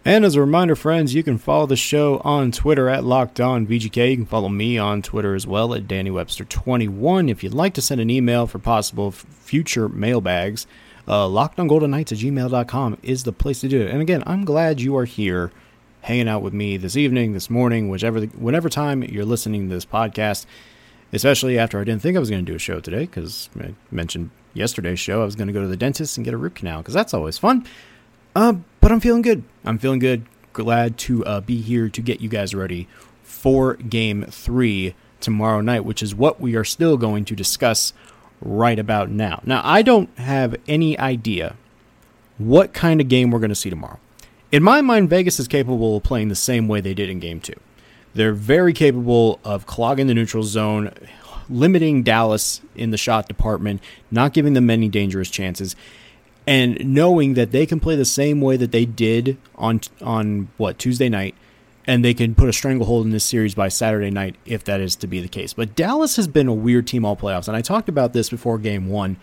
And 0.06 0.24
as 0.24 0.36
a 0.36 0.42
reminder, 0.42 0.76
friends, 0.76 1.14
you 1.14 1.24
can 1.24 1.38
follow 1.38 1.66
the 1.66 1.76
show 1.76 2.22
on 2.24 2.52
Twitter 2.52 2.88
at 2.88 3.04
Locked 3.04 3.42
On. 3.42 3.70
You 3.70 3.90
can 3.90 4.26
follow 4.26 4.48
me 4.48 4.78
on 4.78 5.02
Twitter 5.02 5.36
as 5.36 5.46
well 5.46 5.74
at 5.74 5.90
Danny 5.90 6.10
Webster 6.10 6.46
21 6.46 7.28
If 7.28 7.44
you'd 7.44 7.54
like 7.54 7.74
to 7.74 7.82
send 7.82 8.00
an 8.00 8.10
email 8.10 8.48
for 8.48 8.60
possible 8.60 9.12
future 9.12 9.90
mailbags, 9.90 10.68
uh, 11.06 11.26
lockedongoldenknights 11.26 12.14
at 12.14 12.18
gmail.com 12.20 12.98
is 13.04 13.24
the 13.24 13.34
place 13.34 13.60
to 13.60 13.68
do 13.68 13.82
it. 13.82 13.92
And 13.92 14.02
again, 14.02 14.24
I'm 14.26 14.46
glad 14.46 14.80
you 14.80 14.96
are 14.96 15.06
here 15.06 15.52
hanging 16.02 16.30
out 16.30 16.42
with 16.42 16.54
me 16.54 16.78
this 16.78 16.96
evening, 16.96 17.34
this 17.34 17.50
morning, 17.50 17.90
whichever, 17.90 18.22
whatever 18.22 18.70
time 18.70 19.04
you're 19.04 19.26
listening 19.26 19.68
to 19.68 19.76
this 19.76 19.86
podcast, 19.86 20.46
especially 21.12 21.60
after 21.60 21.78
I 21.78 21.84
didn't 21.84 22.02
think 22.02 22.16
I 22.16 22.22
was 22.22 22.30
going 22.30 22.46
to 22.46 22.50
do 22.50 22.56
a 22.56 22.60
show 22.60 22.80
today 22.80 23.02
because 23.02 23.50
I 23.60 23.74
mentioned 23.92 24.30
yesterday's 24.54 25.00
show 25.00 25.22
I 25.22 25.26
was 25.26 25.36
going 25.36 25.48
to 25.48 25.54
go 25.54 25.62
to 25.62 25.68
the 25.68 25.78
dentist 25.78 26.18
and 26.18 26.24
get 26.24 26.34
a 26.34 26.38
root 26.38 26.56
canal 26.56 26.80
because 26.80 26.94
that's 26.94 27.14
always 27.14 27.38
fun. 27.38 27.66
Uh, 28.36 28.54
but 28.80 28.92
I'm 28.92 29.00
feeling 29.00 29.22
good. 29.22 29.44
I'm 29.70 29.78
feeling 29.78 30.00
good. 30.00 30.26
Glad 30.52 30.98
to 30.98 31.24
uh, 31.26 31.42
be 31.42 31.62
here 31.62 31.90
to 31.90 32.02
get 32.02 32.22
you 32.22 32.28
guys 32.28 32.56
ready 32.56 32.88
for 33.22 33.76
game 33.76 34.24
three 34.24 34.96
tomorrow 35.20 35.62
night, 35.62 35.86
which 35.86 36.02
is 36.02 36.16
what 36.16 36.42
we 36.42 36.56
are 36.56 36.64
still 36.64 36.98
going 36.98 37.24
to 37.26 37.36
discuss 37.36 37.94
right 38.42 38.80
about 38.80 39.12
now. 39.12 39.42
Now, 39.46 39.62
I 39.64 39.84
don't 39.84 40.10
have 40.18 40.56
any 40.68 40.98
idea 40.98 41.56
what 42.40 42.74
kind 42.74 43.00
of 43.00 43.10
game 43.10 43.30
we're 43.30 43.38
going 43.38 43.50
to 43.50 43.56
see 43.56 43.70
tomorrow. 43.70 44.00
In 44.52 44.64
my 44.64 44.82
mind, 44.82 45.08
Vegas 45.08 45.40
is 45.40 45.48
capable 45.48 45.98
of 45.98 46.04
playing 46.04 46.30
the 46.30 46.36
same 46.36 46.68
way 46.68 46.82
they 46.82 46.96
did 46.96 47.08
in 47.08 47.20
game 47.20 47.40
two. 47.40 47.60
They're 48.16 48.34
very 48.34 48.74
capable 48.74 49.40
of 49.44 49.68
clogging 49.68 50.08
the 50.08 50.16
neutral 50.16 50.42
zone, 50.42 50.92
limiting 51.48 52.02
Dallas 52.02 52.62
in 52.76 52.90
the 52.90 52.98
shot 52.98 53.28
department, 53.28 53.84
not 54.10 54.34
giving 54.34 54.54
them 54.54 54.66
many 54.66 54.90
dangerous 54.90 55.30
chances, 55.30 55.76
and 56.50 56.84
knowing 56.84 57.36
that 57.36 57.52
they 57.52 57.68
can 57.68 57.80
play 57.80 57.96
the 57.96 58.04
same 58.04 58.42
way 58.42 58.58
that 58.58 58.72
they 58.72 58.84
did 58.84 59.38
on 59.54 59.80
on 60.02 60.50
what 60.58 60.80
Tuesday 60.80 61.08
night 61.08 61.36
and 61.86 62.04
they 62.04 62.14
can 62.16 62.34
put 62.34 62.50
a 62.50 62.54
stranglehold 62.54 63.06
in 63.06 63.12
this 63.12 63.24
series 63.24 63.54
by 63.54 63.68
Saturday 63.68 64.10
night 64.10 64.36
if 64.48 64.64
that 64.64 64.82
is 64.82 64.96
to 64.96 65.06
be 65.06 65.22
the 65.22 65.28
case. 65.28 65.54
But 65.54 65.76
Dallas 65.76 66.16
has 66.16 66.28
been 66.28 66.48
a 66.48 66.54
weird 66.54 66.88
team 66.88 67.06
all 67.06 67.16
playoffs, 67.16 67.48
and 67.48 67.56
I 67.56 67.62
talked 67.62 67.88
about 67.88 68.14
this 68.14 68.32
before 68.32 68.58
game 68.58 68.90
one. 68.90 69.18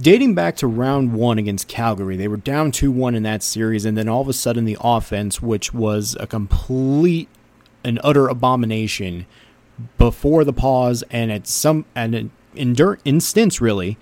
Dating 0.00 0.34
back 0.34 0.56
to 0.56 0.66
round 0.66 1.12
one 1.12 1.38
against 1.38 1.68
Calgary, 1.68 2.16
they 2.16 2.28
were 2.28 2.36
down 2.36 2.72
2 2.72 2.90
1 2.90 3.14
in 3.14 3.22
that 3.22 3.42
series, 3.44 3.84
and 3.84 3.96
then 3.96 4.08
all 4.08 4.20
of 4.20 4.28
a 4.28 4.32
sudden 4.32 4.64
the 4.64 4.76
offense, 4.80 5.40
which 5.40 5.72
was 5.72 6.16
a 6.18 6.26
complete 6.26 7.28
and 7.84 8.00
utter 8.02 8.26
abomination 8.26 9.26
before 9.96 10.42
the 10.42 10.52
pause 10.52 11.04
and 11.08 11.30
at 11.30 11.46
some 11.46 11.84
and 11.94 12.14
an 12.16 12.30
instance 13.04 13.60
really 13.60 13.96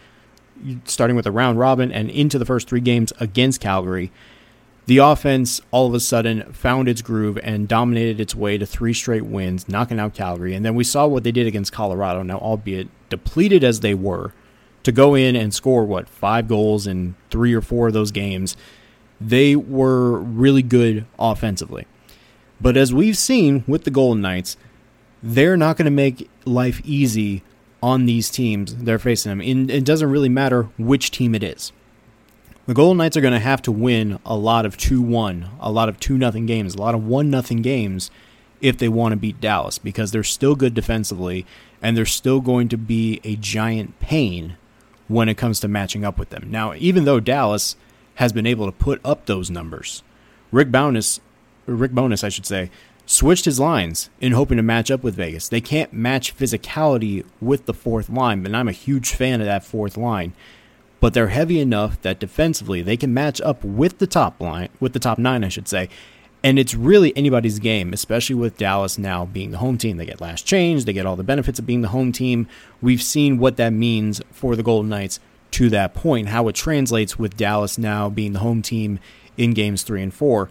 starting 0.85 1.17
with 1.17 1.25
the 1.25 1.33
round 1.33 1.59
robin 1.59 1.91
and 1.93 2.11
into 2.11 2.39
the 2.39 2.45
first 2.45 2.69
three 2.69 2.81
games 2.81 3.13
against 3.19 3.61
Calgary 3.61 4.11
the 4.87 4.99
offense 4.99 5.61
all 5.71 5.87
of 5.87 5.95
a 5.95 6.01
sudden 6.01 6.53
found 6.53 6.89
its 6.89 7.01
groove 7.01 7.39
and 7.43 7.67
dominated 7.67 8.21
its 8.21 8.35
way 8.35 8.59
to 8.59 8.67
three 8.67 8.93
straight 8.93 9.25
wins, 9.25 9.67
knocking 9.67 9.99
out 9.99 10.13
Calgary. 10.13 10.55
And 10.55 10.65
then 10.65 10.75
we 10.75 10.85
saw 10.85 11.07
what 11.07 11.25
they 11.25 11.33
did 11.33 11.47
against 11.47 11.73
Colorado. 11.73 12.23
Now, 12.23 12.37
albeit 12.39 12.89
depleted 13.09 13.65
as 13.65 13.81
they 13.81 13.95
were, 13.95 14.33
to 14.83 14.93
go 14.93 15.15
in 15.15 15.35
and 15.35 15.55
score 15.55 15.85
what 15.85 16.09
five 16.09 16.47
goals 16.47 16.87
in 16.87 17.15
three 17.31 17.55
or 17.55 17.63
four 17.63 17.89
of 17.89 17.95
those 17.95 18.11
games, 18.11 18.57
they 19.19 19.57
were 19.57 20.19
really 20.19 20.63
good 20.63 21.07
offensively. 21.19 21.87
But 22.61 22.77
as 22.77 22.93
we've 22.93 23.17
seen 23.17 23.65
with 23.67 23.85
the 23.85 23.91
Golden 23.91 24.21
Knights, 24.21 24.59
they're 25.23 25.57
not 25.57 25.79
going 25.79 25.87
to 25.87 25.91
make 25.91 26.29
life 26.45 26.83
easy 26.85 27.43
on 27.85 28.07
these 28.07 28.31
teams 28.31 28.75
they're 28.77 28.99
facing 28.99 29.31
them. 29.31 29.41
And 29.41 29.71
it 29.71 29.85
doesn't 29.85 30.11
really 30.11 30.31
matter 30.31 30.65
which 30.79 31.11
team 31.11 31.35
it 31.35 31.43
is 31.43 31.73
the 32.67 32.75
Golden 32.75 32.97
Knights 32.97 33.17
are 33.17 33.21
going 33.21 33.35
to 33.35 33.41
have 33.41 33.61
to 33.63 33.73
win 33.73 34.19
a 34.25 34.37
lot 34.37 34.65
of 34.65 34.79
2-1, 34.79 35.49
a 35.61 35.71
lot 35.71 35.91
of 35.91 36.01
2 36.01 36.17
nothing 36.17 36.47
games, 36.47 36.75
a 36.75 36.81
lot 36.81 36.95
of 36.95 37.07
1 37.07 37.29
nothing 37.29 37.61
games 37.61 38.11
if 38.63 38.79
they 38.79 38.89
want 38.89 39.13
to 39.13 39.17
beat 39.17 39.41
Dallas 39.41 39.77
because 39.77 40.13
they're 40.13 40.23
still 40.23 40.55
good 40.55 40.73
defensively 40.73 41.45
and 41.83 41.95
they're 41.95 42.07
still 42.07 42.41
going 42.41 42.69
to 42.71 42.79
be 42.79 43.21
a 43.23 43.37
giant 43.37 43.99
pain 44.01 44.57
when 45.09 45.29
it 45.29 45.37
comes 45.37 45.61
to 45.61 45.69
matching 45.69 46.05
up 46.05 46.19
with 46.19 46.31
them. 46.31 46.51
Now, 46.51 46.73
even 46.75 47.05
though 47.05 47.21
Dallas 47.21 47.77
has 48.15 48.33
been 48.33 48.47
able 48.47 48.65
to 48.65 48.73
put 48.73 48.99
up 49.05 49.27
those 49.27 49.51
numbers, 49.51 50.03
Rick 50.51 50.71
Bowness, 50.71 51.21
Rick 51.67 51.93
Bowness, 51.93 52.25
I 52.25 52.31
should 52.31 52.47
say, 52.47 52.71
switched 53.07 53.45
his 53.45 53.61
lines 53.61 54.11
in 54.21 54.33
hoping 54.33 54.57
to 54.57 54.63
match 54.63 54.91
up 54.91 55.03
with 55.03 55.15
Vegas. 55.15 55.49
They 55.49 55.61
can't 55.61 55.93
match 55.93 56.37
physicality 56.37 57.25
with 57.41 57.67
the 57.67 57.75
fourth 57.75 58.09
line, 58.09 58.43
but 58.43 58.55
I'm 58.55 58.69
a 58.69 58.73
huge 58.73 59.13
fan 59.13 59.41
of 59.41 59.47
that 59.47 59.65
fourth 59.65 59.97
line 59.97 60.35
but 61.05 61.13
they're 61.13 61.29
heavy 61.29 61.61
enough 61.61 62.01
that 62.01 62.19
defensively 62.19 62.81
they 62.81 62.97
can 62.97 63.13
match 63.13 63.39
up 63.43 63.63
with 63.63 63.99
the 63.99 64.07
top 64.07 64.41
line, 64.41 64.71
with 64.81 64.95
the 64.95 64.99
top 64.99 65.19
nine, 65.19 65.45
I 65.45 65.51
should 65.51 65.69
say. 65.69 65.91
And 66.43 66.59
it's 66.59 66.75
really 66.75 67.15
anybody's 67.15 67.59
game, 67.59 67.93
especially 67.93 68.37
with 68.37 68.57
Dallas 68.57 68.97
now 68.97 69.27
being 69.27 69.51
the 69.51 69.59
home 69.59 69.77
team. 69.77 69.99
They 69.99 70.07
get 70.07 70.23
last 70.23 70.47
change, 70.47 70.87
they 70.87 70.95
get 70.95 71.05
all 71.05 71.15
the 71.15 71.23
benefits 71.23 71.59
of 71.59 71.67
being 71.67 71.83
the 71.83 71.89
home 71.89 72.11
team. 72.11 72.49
We've 72.81 73.03
seen 73.03 73.37
what 73.37 73.59
that 73.59 73.75
means 73.75 74.23
for 74.31 74.57
the 74.57 74.63
Golden 74.63 74.89
Knights 74.89 75.21
to 75.51 75.69
that 75.69 75.93
point, 75.93 76.29
how 76.29 76.49
it 76.49 76.55
translates 76.55 77.19
with 77.19 77.37
Dallas 77.37 77.77
now 77.77 78.09
being 78.09 78.33
the 78.33 78.39
home 78.39 78.63
team 78.63 78.99
in 79.37 79.53
games 79.53 79.83
three 79.83 80.03
and 80.03 80.15
four. 80.15 80.49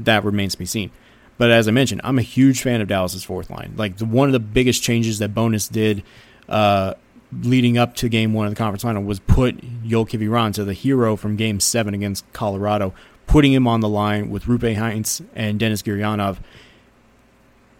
That 0.00 0.24
remains 0.24 0.54
to 0.54 0.58
be 0.58 0.66
seen. 0.66 0.90
But 1.36 1.50
as 1.50 1.66
I 1.66 1.72
mentioned, 1.72 2.00
I'm 2.04 2.18
a 2.18 2.22
huge 2.22 2.62
fan 2.62 2.80
of 2.80 2.88
Dallas's 2.88 3.24
fourth 3.24 3.50
line. 3.50 3.74
Like 3.76 3.96
the, 3.96 4.04
one 4.04 4.28
of 4.28 4.32
the 4.32 4.40
biggest 4.40 4.82
changes 4.82 5.18
that 5.18 5.34
Bowness 5.34 5.68
did 5.68 6.02
uh, 6.48 6.94
leading 7.42 7.76
up 7.76 7.96
to 7.96 8.08
game 8.08 8.32
one 8.32 8.46
of 8.46 8.52
the 8.52 8.56
conference 8.56 8.82
final 8.82 9.02
was 9.02 9.18
put 9.20 9.58
Joel 9.84 10.06
Kiviranta, 10.06 10.64
the 10.64 10.72
hero 10.72 11.16
from 11.16 11.36
game 11.36 11.60
seven 11.60 11.94
against 11.94 12.30
Colorado, 12.32 12.94
putting 13.26 13.52
him 13.52 13.66
on 13.66 13.80
the 13.80 13.88
line 13.88 14.30
with 14.30 14.44
Roope 14.44 14.76
Hintz 14.76 15.24
and 15.34 15.58
Denis 15.58 15.82
Gurianov. 15.82 16.38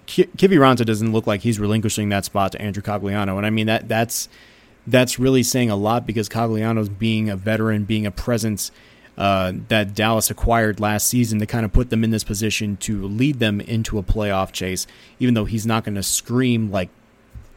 Kiviranta 0.07 0.85
doesn't 0.85 1.13
look 1.13 1.27
like 1.27 1.43
he's 1.43 1.59
relinquishing 1.59 2.11
that 2.11 2.25
spot 2.25 2.53
to 2.53 2.61
Andrew 2.61 2.83
Cogliano. 2.83 3.37
And 3.37 3.47
I 3.47 3.51
mean, 3.51 3.67
that 3.67 3.89
that's 3.89 4.29
that's 4.87 5.19
really 5.19 5.43
saying 5.43 5.71
a 5.71 5.77
lot 5.77 6.07
because 6.07 6.29
Cogliano's 6.29 6.91
being 6.91 7.31
a 7.31 7.37
veteran, 7.37 7.85
being 7.85 8.05
a 8.05 8.11
presence 8.11 8.71
uh, 9.17 9.53
that 9.69 9.95
Dallas 9.95 10.31
acquired 10.31 10.81
last 10.81 11.07
season 11.07 11.39
to 11.39 11.47
kind 11.47 11.65
of 11.65 11.73
put 11.73 11.91
them 11.91 12.03
in 12.03 12.11
this 12.11 12.25
position 12.25 12.77
to 12.79 13.07
lead 13.07 13.39
them 13.39 13.61
into 13.61 13.99
a 13.99 14.03
playoff 14.03 14.53
chase, 14.53 14.87
even 15.19 15.35
though 15.35 15.45
he's 15.45 15.67
not 15.67 15.85
going 15.85 15.95
to 15.95 16.03
scream 16.03 16.71
like 16.71 16.91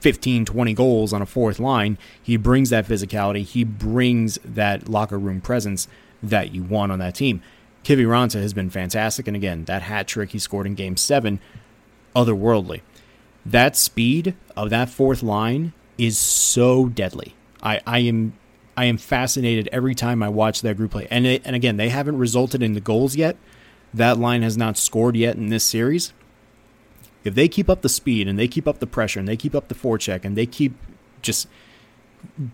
15, 0.01 0.45
20 0.45 0.73
goals 0.73 1.13
on 1.13 1.21
a 1.21 1.25
fourth 1.25 1.59
line. 1.59 1.97
He 2.21 2.37
brings 2.37 2.69
that 2.69 2.85
physicality. 2.85 3.43
He 3.43 3.63
brings 3.63 4.37
that 4.45 4.87
locker 4.87 5.17
room 5.17 5.41
presence 5.41 5.87
that 6.21 6.53
you 6.53 6.63
want 6.63 6.91
on 6.91 6.99
that 6.99 7.15
team. 7.15 7.41
Kiviranta 7.83 8.41
has 8.41 8.53
been 8.53 8.69
fantastic. 8.69 9.27
And 9.27 9.35
again, 9.35 9.65
that 9.65 9.83
hat 9.83 10.07
trick 10.07 10.31
he 10.31 10.39
scored 10.39 10.67
in 10.67 10.75
game 10.75 10.97
seven, 10.97 11.39
otherworldly. 12.15 12.81
That 13.45 13.75
speed 13.75 14.35
of 14.55 14.69
that 14.69 14.89
fourth 14.89 15.23
line 15.23 15.73
is 15.97 16.17
so 16.17 16.87
deadly. 16.87 17.33
I, 17.63 17.79
I 17.87 17.99
am 17.99 18.33
I 18.77 18.85
am 18.85 18.97
fascinated 18.97 19.67
every 19.71 19.95
time 19.95 20.23
I 20.23 20.29
watch 20.29 20.61
that 20.61 20.77
group 20.77 20.91
play. 20.91 21.07
And 21.11 21.25
it, 21.25 21.41
and 21.43 21.55
again, 21.55 21.75
they 21.77 21.89
haven't 21.89 22.17
resulted 22.17 22.63
in 22.63 22.73
the 22.73 22.79
goals 22.79 23.15
yet. 23.15 23.35
That 23.93 24.17
line 24.17 24.43
has 24.43 24.55
not 24.55 24.77
scored 24.77 25.15
yet 25.15 25.35
in 25.35 25.47
this 25.47 25.63
series 25.63 26.13
if 27.27 27.35
they 27.35 27.49
keep 27.49 27.69
up 27.69 27.81
the 27.81 27.89
speed 27.89 28.25
and 28.25 28.39
they 28.39 28.47
keep 28.47 28.67
up 28.67 28.79
the 28.79 28.87
pressure 28.87 29.19
and 29.19 29.27
they 29.27 29.35
keep 29.35 29.53
up 29.53 29.67
the 29.67 29.75
forecheck 29.75 30.23
and 30.23 30.37
they 30.37 30.45
keep 30.45 30.73
just 31.21 31.47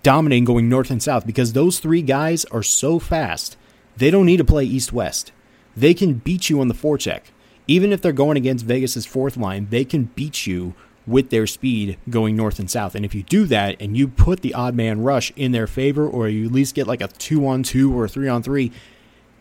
dominating 0.02 0.46
going 0.46 0.68
north 0.68 0.90
and 0.90 1.02
south 1.02 1.28
because 1.28 1.54
those 1.54 1.78
three 1.78 2.02
guys 2.02 2.44
are 2.46 2.64
so 2.64 2.98
fast, 2.98 3.56
they 3.98 4.10
don't 4.10 4.26
need 4.26 4.38
to 4.38 4.44
play 4.44 4.64
east 4.64 4.92
west. 4.92 5.32
They 5.78 5.94
can 5.94 6.16
beat 6.16 6.50
you 6.50 6.60
on 6.60 6.70
the 6.70 6.74
forecheck. 6.74 7.22
Even 7.68 7.92
if 7.92 8.02
they're 8.02 8.12
going 8.12 8.36
against 8.36 8.66
Vegas's 8.66 9.06
fourth 9.06 9.38
line, 9.38 9.68
they 9.70 9.86
can 9.86 10.06
beat 10.16 10.48
you 10.48 10.74
with 11.06 11.30
their 11.30 11.46
speed 11.46 11.98
going 12.10 12.36
north 12.36 12.60
and 12.60 12.70
south. 12.70 12.96
And 12.96 13.04
if 13.04 13.14
you 13.14 13.24
do 13.24 13.46
that 13.48 13.76
and 13.82 13.98
you 13.98 14.08
put 14.08 14.42
the 14.42 14.54
odd 14.54 14.76
man 14.76 15.02
rush 15.02 15.32
in 15.36 15.52
their 15.52 15.68
favor, 15.68 16.08
or 16.08 16.30
you 16.30 16.46
at 16.46 16.52
least 16.52 16.76
get 16.76 16.88
like 16.88 17.02
a 17.02 17.08
two 17.08 17.46
on 17.48 17.64
two 17.64 17.98
or 17.98 18.06
a 18.06 18.10
three 18.10 18.28
on 18.28 18.42
three, 18.42 18.72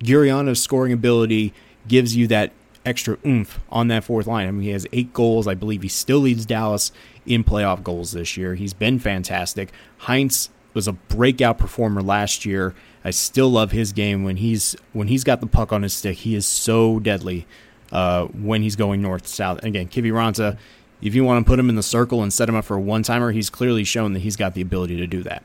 Gurianov's 0.00 0.60
scoring 0.62 0.92
ability 0.92 1.54
gives 1.86 2.16
you 2.16 2.26
that 2.28 2.52
extra 2.84 3.16
oomph 3.24 3.60
on 3.70 3.88
that 3.88 4.04
fourth 4.04 4.26
line. 4.26 4.48
I 4.48 4.50
mean, 4.50 4.62
he 4.62 4.70
has 4.70 4.86
eight 4.92 5.12
goals. 5.12 5.46
I 5.46 5.54
believe 5.54 5.82
he 5.82 5.88
still 5.88 6.18
leads 6.18 6.44
Dallas 6.44 6.90
in 7.26 7.44
playoff 7.44 7.82
goals 7.82 8.12
this 8.12 8.36
year. 8.36 8.54
He's 8.56 8.74
been 8.74 8.98
fantastic. 8.98 9.70
Hintz 10.02 10.48
was 10.74 10.88
a 10.88 10.92
breakout 10.92 11.58
performer 11.58 12.02
last 12.02 12.44
year. 12.44 12.74
I 13.04 13.10
still 13.10 13.50
love 13.50 13.72
his 13.72 13.92
game 13.92 14.24
when 14.24 14.36
he's 14.36 14.76
when 14.92 15.08
he's 15.08 15.24
got 15.24 15.40
the 15.40 15.46
puck 15.46 15.72
on 15.72 15.82
his 15.82 15.92
stick. 15.92 16.18
He 16.18 16.34
is 16.34 16.46
so 16.46 16.98
deadly 16.98 17.46
uh, 17.90 18.26
when 18.26 18.62
he's 18.62 18.76
going 18.76 19.02
north 19.02 19.26
south. 19.26 19.58
And 19.58 19.68
again, 19.68 19.88
Kiviranta, 19.88 20.56
if 21.02 21.14
you 21.14 21.24
want 21.24 21.44
to 21.44 21.50
put 21.50 21.58
him 21.58 21.68
in 21.68 21.74
the 21.74 21.82
circle 21.82 22.22
and 22.22 22.32
set 22.32 22.48
him 22.48 22.54
up 22.54 22.64
for 22.64 22.76
a 22.76 22.80
one 22.80 23.02
timer, 23.02 23.32
he's 23.32 23.50
clearly 23.50 23.84
shown 23.84 24.12
that 24.12 24.20
he's 24.20 24.36
got 24.36 24.54
the 24.54 24.62
ability 24.62 24.96
to 24.96 25.06
do 25.06 25.22
that. 25.24 25.42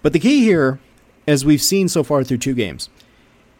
But 0.00 0.12
the 0.12 0.18
key 0.18 0.42
here, 0.42 0.80
as 1.26 1.44
we've 1.44 1.62
seen 1.62 1.88
so 1.88 2.02
far 2.02 2.24
through 2.24 2.38
two 2.38 2.54
games, 2.54 2.88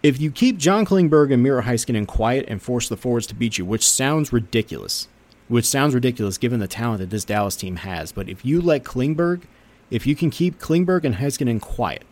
if 0.02 0.20
you 0.20 0.32
keep 0.32 0.56
John 0.56 0.84
Klingberg 0.84 1.32
and 1.32 1.42
Miro 1.42 1.62
Heiskanen 1.62 2.06
quiet 2.06 2.46
and 2.48 2.60
force 2.60 2.88
the 2.88 2.96
forwards 2.96 3.26
to 3.28 3.34
beat 3.34 3.58
you, 3.58 3.64
which 3.64 3.88
sounds 3.88 4.32
ridiculous, 4.32 5.06
which 5.46 5.64
sounds 5.64 5.94
ridiculous 5.94 6.38
given 6.38 6.58
the 6.58 6.66
talent 6.66 7.00
that 7.00 7.10
this 7.10 7.24
Dallas 7.24 7.54
team 7.54 7.76
has, 7.76 8.10
but 8.10 8.28
if 8.28 8.44
you 8.44 8.60
let 8.60 8.82
Klingberg, 8.82 9.42
if 9.90 10.06
you 10.06 10.16
can 10.16 10.30
keep 10.30 10.58
Klingberg 10.58 11.04
and 11.04 11.16
Heiskanen 11.16 11.60
quiet, 11.60 12.04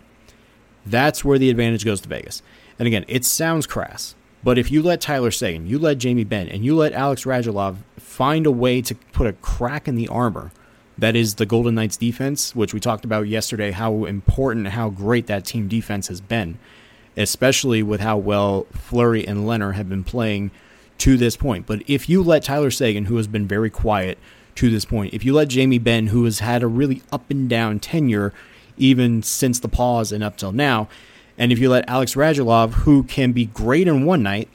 that's 0.87 1.25
where 1.25 1.39
the 1.39 1.51
advantage 1.51 1.85
goes 1.85 2.01
to 2.03 2.09
Vegas. 2.09 2.43
And 2.79 2.87
again, 2.87 3.05
it 3.09 3.25
sounds 3.25 3.67
crass, 3.67 4.15
but 4.45 4.57
if 4.57 4.71
you 4.71 4.83
let 4.83 5.01
Tyler 5.01 5.31
Seguin, 5.31 5.67
you 5.67 5.79
let 5.79 5.99
Jamie 5.99 6.25
Benn, 6.25 6.49
and 6.49 6.65
you 6.65 6.77
let 6.77 6.93
Alex 6.93 7.25
Radulov 7.25 7.77
find 8.11 8.45
a 8.45 8.51
way 8.51 8.83
to 8.83 8.95
put 9.13 9.29
a 9.29 9.33
crack 9.35 9.87
in 9.87 9.95
the 9.95 10.09
armor 10.09 10.51
that 10.99 11.15
is 11.15 11.37
the 11.37 11.47
Golden 11.47 11.77
Knights 11.77 11.97
defense, 11.97 12.57
which 12.57 12.75
we 12.75 12.81
talked 12.81 13.05
about 13.05 13.29
yesterday, 13.29 13.71
how 13.71 14.05
important, 14.05 14.67
how 14.67 14.91
great 14.91 15.29
that 15.29 15.45
team 15.45 15.69
defense 15.69 16.09
has 16.09 16.21
been, 16.21 16.59
especially 17.17 17.85
with 17.85 18.01
how 18.01 18.19
well 18.19 18.67
Fleury 18.73 19.27
and 19.27 19.45
Lehner 19.45 19.75
have 19.75 19.89
been 19.89 20.03
playing 20.03 20.51
to 20.99 21.17
this 21.17 21.37
point. 21.37 21.67
But 21.67 21.83
if 21.87 22.09
you 22.09 22.21
let 22.21 22.43
Tyler 22.43 22.73
Seguin, 22.73 23.05
who 23.05 23.17
has 23.17 23.29
been 23.29 23.47
very 23.47 23.71
quiet 23.71 24.19
to 24.57 24.71
this 24.71 24.85
point, 24.85 25.15
if 25.15 25.25
you 25.25 25.33
let 25.33 25.47
Jamie 25.47 25.79
Benn, 25.79 26.09
who 26.09 26.25
has 26.25 26.41
had 26.41 26.65
a 26.65 26.67
really 26.67 27.03
up 27.13 27.31
and 27.31 27.49
down 27.49 27.79
tenure 27.79 28.35
even 28.77 29.23
since 29.23 29.61
the 29.61 29.69
pause 29.69 30.11
and 30.11 30.25
up 30.25 30.37
till 30.37 30.53
now, 30.53 30.89
and 31.39 31.53
if 31.53 31.61
you 31.61 31.71
let 31.71 31.89
Alex 31.89 32.17
Radulov, 32.17 32.73
who 32.73 33.05
can 33.05 33.31
be 33.31 33.47
great 33.47 33.87
in 33.87 34.05
one 34.05 34.25
night, 34.25 34.49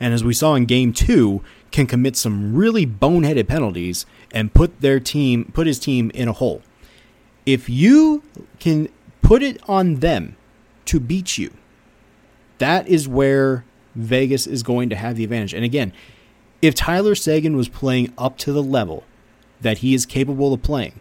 and 0.00 0.14
as 0.14 0.24
we 0.24 0.32
saw 0.32 0.54
in 0.54 0.64
game 0.64 0.94
two, 0.94 1.44
can 1.72 1.86
commit 1.86 2.16
some 2.16 2.54
really 2.54 2.86
boneheaded 2.86 3.48
penalties 3.48 4.06
and 4.32 4.54
put 4.54 4.80
their 4.80 5.00
team 5.00 5.50
put 5.54 5.66
his 5.66 5.78
team 5.78 6.10
in 6.14 6.28
a 6.28 6.32
hole. 6.32 6.62
If 7.44 7.68
you 7.68 8.22
can 8.60 8.88
put 9.22 9.42
it 9.42 9.60
on 9.68 9.96
them 9.96 10.36
to 10.84 11.00
beat 11.00 11.38
you, 11.38 11.52
that 12.58 12.86
is 12.86 13.08
where 13.08 13.64
Vegas 13.94 14.46
is 14.46 14.62
going 14.62 14.88
to 14.90 14.96
have 14.96 15.16
the 15.16 15.24
advantage. 15.24 15.54
And 15.54 15.64
again, 15.64 15.92
if 16.60 16.74
Tyler 16.74 17.14
Seguin 17.14 17.56
was 17.56 17.68
playing 17.68 18.12
up 18.16 18.38
to 18.38 18.52
the 18.52 18.62
level 18.62 19.04
that 19.60 19.78
he 19.78 19.94
is 19.94 20.06
capable 20.06 20.52
of 20.52 20.62
playing, 20.62 21.00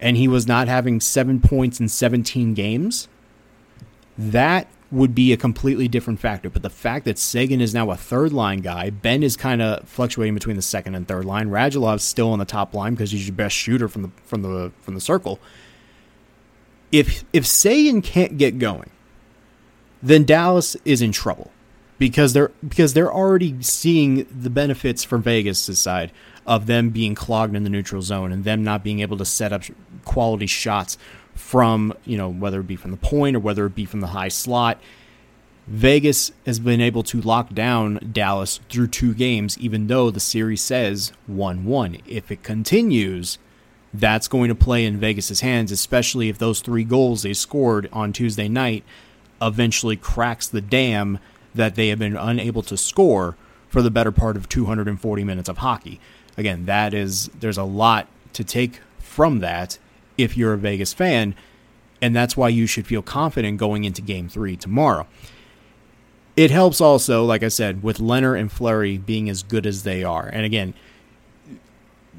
and 0.00 0.16
he 0.16 0.28
was 0.28 0.46
not 0.46 0.68
having 0.68 1.00
seven 1.00 1.40
points 1.40 1.80
in 1.80 1.88
17 1.88 2.52
games, 2.54 3.08
that 4.18 4.68
would 4.90 5.14
be 5.14 5.32
a 5.32 5.36
completely 5.36 5.88
different 5.88 6.20
factor. 6.20 6.48
But 6.48 6.62
the 6.62 6.70
fact 6.70 7.04
that 7.06 7.18
Seguin 7.18 7.60
is 7.60 7.74
now 7.74 7.90
a 7.90 7.96
third 7.96 8.32
line 8.32 8.60
guy, 8.60 8.90
Benn 8.90 9.22
is 9.22 9.36
kind 9.36 9.60
of 9.60 9.88
fluctuating 9.88 10.34
between 10.34 10.56
the 10.56 10.62
second 10.62 10.94
and 10.94 11.06
third 11.08 11.24
line. 11.24 11.48
Radulov's 11.48 12.04
still 12.04 12.30
on 12.30 12.38
the 12.38 12.44
top 12.44 12.74
line 12.74 12.94
because 12.94 13.10
he's 13.10 13.26
your 13.26 13.34
best 13.34 13.56
shooter 13.56 13.88
from 13.88 14.02
the 14.02 14.10
from 14.24 14.42
the 14.42 14.72
from 14.80 14.94
the 14.94 15.00
circle. 15.00 15.40
If 16.92 17.24
if 17.32 17.46
Seguin 17.46 18.02
can't 18.02 18.38
get 18.38 18.58
going, 18.58 18.90
then 20.02 20.24
Dallas 20.24 20.76
is 20.84 21.02
in 21.02 21.10
trouble 21.10 21.50
because 21.98 22.32
they're 22.32 22.52
because 22.66 22.94
they're 22.94 23.12
already 23.12 23.60
seeing 23.62 24.26
the 24.30 24.50
benefits 24.50 25.02
from 25.02 25.22
Vegas' 25.22 25.78
side 25.78 26.12
of 26.46 26.66
them 26.66 26.90
being 26.90 27.16
clogged 27.16 27.56
in 27.56 27.64
the 27.64 27.70
neutral 27.70 28.02
zone 28.02 28.30
and 28.30 28.44
them 28.44 28.62
not 28.62 28.84
being 28.84 29.00
able 29.00 29.16
to 29.16 29.24
set 29.24 29.52
up 29.52 29.64
quality 30.04 30.46
shots 30.46 30.96
from, 31.36 31.94
you 32.04 32.16
know, 32.16 32.28
whether 32.28 32.60
it 32.60 32.66
be 32.66 32.76
from 32.76 32.90
the 32.90 32.96
point 32.96 33.36
or 33.36 33.40
whether 33.40 33.66
it 33.66 33.74
be 33.74 33.84
from 33.84 34.00
the 34.00 34.08
high 34.08 34.28
slot. 34.28 34.80
Vegas 35.68 36.32
has 36.44 36.58
been 36.58 36.80
able 36.80 37.02
to 37.02 37.20
lock 37.20 37.52
down 37.52 37.98
Dallas 38.12 38.60
through 38.68 38.86
two 38.86 39.14
games, 39.14 39.58
even 39.58 39.86
though 39.86 40.10
the 40.10 40.20
series 40.20 40.62
says 40.62 41.12
1 41.26 41.64
1. 41.64 41.98
If 42.06 42.30
it 42.30 42.42
continues, 42.42 43.38
that's 43.92 44.28
going 44.28 44.48
to 44.48 44.54
play 44.54 44.84
in 44.84 44.98
Vegas' 44.98 45.40
hands, 45.40 45.72
especially 45.72 46.28
if 46.28 46.38
those 46.38 46.60
three 46.60 46.84
goals 46.84 47.22
they 47.22 47.34
scored 47.34 47.88
on 47.92 48.12
Tuesday 48.12 48.48
night 48.48 48.84
eventually 49.42 49.96
cracks 49.96 50.46
the 50.46 50.60
dam 50.60 51.18
that 51.54 51.74
they 51.74 51.88
have 51.88 51.98
been 51.98 52.16
unable 52.16 52.62
to 52.62 52.76
score 52.76 53.36
for 53.68 53.82
the 53.82 53.90
better 53.90 54.12
part 54.12 54.36
of 54.36 54.48
240 54.48 55.24
minutes 55.24 55.48
of 55.48 55.58
hockey. 55.58 56.00
Again, 56.36 56.66
that 56.66 56.94
is, 56.94 57.28
there's 57.38 57.58
a 57.58 57.64
lot 57.64 58.08
to 58.34 58.44
take 58.44 58.80
from 58.98 59.40
that 59.40 59.78
if 60.18 60.36
you're 60.36 60.52
a 60.52 60.58
Vegas 60.58 60.92
fan. 60.92 61.34
And 62.00 62.14
that's 62.14 62.36
why 62.36 62.48
you 62.48 62.66
should 62.66 62.86
feel 62.86 63.02
confident 63.02 63.58
going 63.58 63.84
into 63.84 64.02
game 64.02 64.28
three 64.28 64.56
tomorrow. 64.56 65.06
It 66.36 66.50
helps 66.50 66.80
also, 66.80 67.24
like 67.24 67.42
I 67.42 67.48
said, 67.48 67.82
with 67.82 67.98
Lehner 67.98 68.38
and 68.38 68.52
Fleury 68.52 68.98
being 68.98 69.30
as 69.30 69.42
good 69.42 69.64
as 69.64 69.84
they 69.84 70.04
are. 70.04 70.26
And 70.28 70.44
again, 70.44 70.74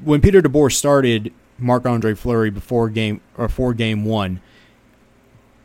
when 0.02 0.20
Peter 0.20 0.42
DeBoer 0.42 0.72
started 0.72 1.32
Marc 1.56 1.86
Andre 1.86 2.14
Fleury 2.14 2.50
before 2.50 2.88
game 2.88 3.20
or 3.36 3.48
for 3.48 3.72
game 3.74 4.04
one, 4.04 4.40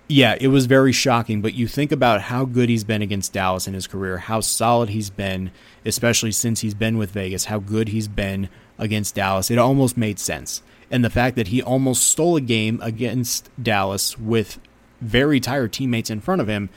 yeah, 0.08 0.36
it 0.40 0.50
was 0.50 0.68
very 0.68 0.92
shocking. 0.92 1.42
But 1.42 1.56
you 1.56 1.68
think 1.68 1.92
about 1.92 2.22
how 2.22 2.46
good 2.46 2.70
he's 2.70 2.84
been 2.84 3.02
against 3.02 3.34
Dallas 3.34 3.68
in 3.68 3.74
his 3.74 3.88
career, 3.88 4.20
how 4.20 4.42
solid 4.42 4.90
he's 4.90 5.10
been, 5.10 5.50
especially 5.84 6.32
since 6.32 6.62
he's 6.62 6.76
been 6.76 7.00
with 7.00 7.10
Vegas, 7.12 7.46
how 7.46 7.58
good 7.58 7.88
he's 7.88 8.08
been 8.08 8.50
against 8.78 9.16
Dallas. 9.16 9.50
It 9.50 9.58
almost 9.58 9.98
made 9.98 10.20
sense 10.20 10.62
and 10.94 11.04
the 11.04 11.10
fact 11.10 11.36
that 11.36 11.48
he 11.48 11.60
almost 11.60 12.08
stole 12.08 12.36
a 12.36 12.42
game 12.42 12.80
against 12.84 13.50
Dallas 13.62 14.16
with 14.20 14.60
very 15.02 15.40
tired 15.40 15.74
teammates 15.74 16.12
in 16.12 16.22
front 16.22 16.40
of 16.40 16.48
him 16.48 16.70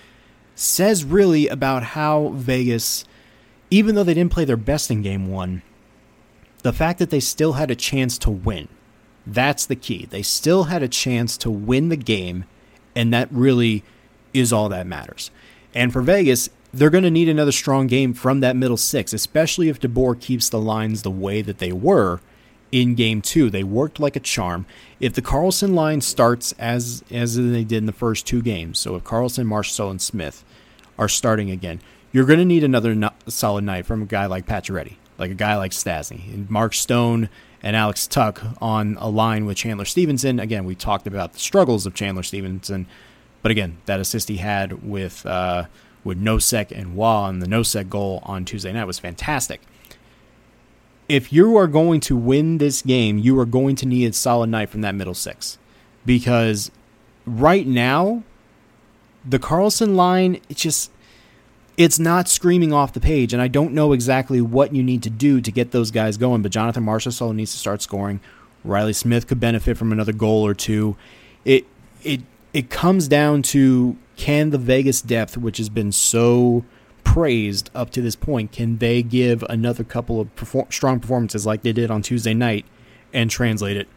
says 0.54 1.04
really 1.04 1.48
about 1.48 1.82
how 1.82 2.28
Vegas, 2.28 3.04
even 3.70 3.94
though 3.94 4.02
they 4.02 4.14
didn't 4.14 4.32
play 4.32 4.46
their 4.46 4.56
best 4.56 4.90
in 4.90 5.02
game 5.02 5.28
one, 5.28 5.60
the 6.62 6.72
fact 6.72 6.98
that 6.98 7.10
they 7.10 7.20
still 7.20 7.52
had 7.52 7.70
a 7.70 7.76
chance 7.76 8.16
to 8.16 8.30
win. 8.30 8.68
That's 9.26 9.66
the 9.66 9.76
key. 9.76 10.06
They 10.06 10.22
still 10.22 10.64
had 10.64 10.82
a 10.82 10.88
chance 10.88 11.36
to 11.38 11.50
win 11.50 11.90
the 11.90 11.96
game, 11.96 12.46
and 12.94 13.12
that 13.12 13.28
really 13.30 13.84
is 14.32 14.50
all 14.50 14.70
that 14.70 14.86
matters. 14.86 15.30
And 15.74 15.92
for 15.92 16.00
Vegas, 16.00 16.48
they're 16.72 16.88
going 16.88 17.04
to 17.04 17.10
need 17.10 17.28
another 17.28 17.52
strong 17.52 17.86
game 17.86 18.14
from 18.14 18.40
that 18.40 18.56
middle 18.56 18.78
six, 18.78 19.12
especially 19.12 19.68
if 19.68 19.78
DeBoer 19.78 20.18
keeps 20.18 20.48
the 20.48 20.58
lines 20.58 21.02
the 21.02 21.10
way 21.10 21.42
that 21.42 21.58
they 21.58 21.70
were 21.70 22.20
in 22.72 22.94
game 22.94 23.22
two. 23.22 23.50
They 23.50 23.64
worked 23.64 24.00
like 24.00 24.16
a 24.16 24.20
charm. 24.20 24.66
If 25.00 25.14
the 25.14 25.22
Karlsson 25.22 25.74
line 25.74 26.00
starts 26.00 26.52
as 26.58 27.04
as 27.10 27.36
they 27.36 27.64
did 27.64 27.78
in 27.78 27.86
the 27.86 27.92
first 27.92 28.26
two 28.26 28.42
games, 28.42 28.78
so 28.78 28.96
if 28.96 29.04
Karlsson, 29.04 29.46
Marchessault, 29.46 29.90
and 29.90 30.02
Smith 30.02 30.44
are 30.98 31.08
starting 31.08 31.50
again, 31.50 31.80
you're 32.12 32.24
going 32.24 32.38
to 32.38 32.44
need 32.44 32.64
another 32.64 32.94
no- 32.94 33.10
solid 33.26 33.64
night 33.64 33.86
from 33.86 34.02
a 34.02 34.06
guy 34.06 34.26
like 34.26 34.46
Pacioretty, 34.46 34.96
like 35.18 35.30
a 35.30 35.34
guy 35.34 35.56
like 35.56 35.72
Stastny, 35.72 36.32
and 36.32 36.48
Mark 36.50 36.74
Stone 36.74 37.28
and 37.62 37.76
Alex 37.76 38.06
Tuch 38.06 38.38
on 38.60 38.96
a 39.00 39.08
line 39.08 39.44
with 39.46 39.56
Chandler 39.56 39.84
Stephenson. 39.84 40.38
Again, 40.40 40.64
we 40.64 40.74
talked 40.74 41.06
about 41.06 41.32
the 41.32 41.38
struggles 41.38 41.86
of 41.86 41.94
Chandler 41.94 42.22
Stephenson, 42.22 42.86
but 43.42 43.50
again, 43.50 43.78
that 43.86 44.00
assist 44.00 44.28
he 44.28 44.38
had 44.38 44.82
with 44.82 45.24
uh, 45.26 45.64
with 46.04 46.22
Nosek 46.22 46.70
and 46.70 46.94
Waugh 46.96 47.24
on 47.24 47.40
the 47.40 47.46
Nosek 47.46 47.88
goal 47.88 48.20
on 48.22 48.44
Tuesday 48.44 48.72
night 48.72 48.84
was 48.84 48.98
fantastic 48.98 49.60
if 51.08 51.32
you 51.32 51.56
are 51.56 51.66
going 51.66 52.00
to 52.00 52.16
win 52.16 52.58
this 52.58 52.82
game, 52.82 53.18
you 53.18 53.38
are 53.38 53.46
going 53.46 53.76
to 53.76 53.86
need 53.86 54.06
a 54.06 54.12
solid 54.12 54.48
night 54.50 54.70
from 54.70 54.80
that 54.80 54.94
middle 54.94 55.14
six. 55.14 55.58
Because 56.04 56.70
right 57.24 57.66
now, 57.66 58.22
the 59.24 59.38
Karlsson 59.38 59.94
line, 59.96 60.40
it's 60.48 60.62
just 60.62 60.90
it's 61.76 61.98
not 61.98 62.28
screaming 62.28 62.72
off 62.72 62.92
the 62.92 63.00
page, 63.00 63.32
and 63.32 63.42
I 63.42 63.48
don't 63.48 63.72
know 63.72 63.92
exactly 63.92 64.40
what 64.40 64.74
you 64.74 64.82
need 64.82 65.02
to 65.02 65.10
do 65.10 65.40
to 65.40 65.52
get 65.52 65.72
those 65.72 65.90
guys 65.90 66.16
going. 66.16 66.42
But 66.42 66.52
Jonathan 66.52 66.84
Marchessault 66.84 67.34
needs 67.34 67.52
to 67.52 67.58
start 67.58 67.82
scoring. 67.82 68.20
Riley 68.64 68.92
Smith 68.92 69.26
could 69.26 69.40
benefit 69.40 69.76
from 69.76 69.92
another 69.92 70.12
goal 70.12 70.46
or 70.46 70.54
two. 70.54 70.96
It 71.44 71.66
it 72.02 72.22
it 72.52 72.70
comes 72.70 73.08
down 73.08 73.42
to 73.42 73.96
can 74.16 74.50
the 74.50 74.58
Vegas 74.58 75.02
depth, 75.02 75.36
which 75.36 75.58
has 75.58 75.68
been 75.68 75.92
so 75.92 76.64
praised 77.16 77.70
up 77.74 77.88
to 77.88 78.02
this 78.02 78.14
point, 78.14 78.52
can 78.52 78.76
they 78.76 79.02
give 79.02 79.42
another 79.48 79.82
couple 79.82 80.20
of 80.20 80.36
perform- 80.36 80.70
strong 80.70 81.00
performances 81.00 81.46
like 81.46 81.62
they 81.62 81.72
did 81.72 81.90
on 81.90 82.02
Tuesday 82.02 82.34
night 82.34 82.66
and 83.10 83.30
translate 83.30 83.74
it 83.74 83.88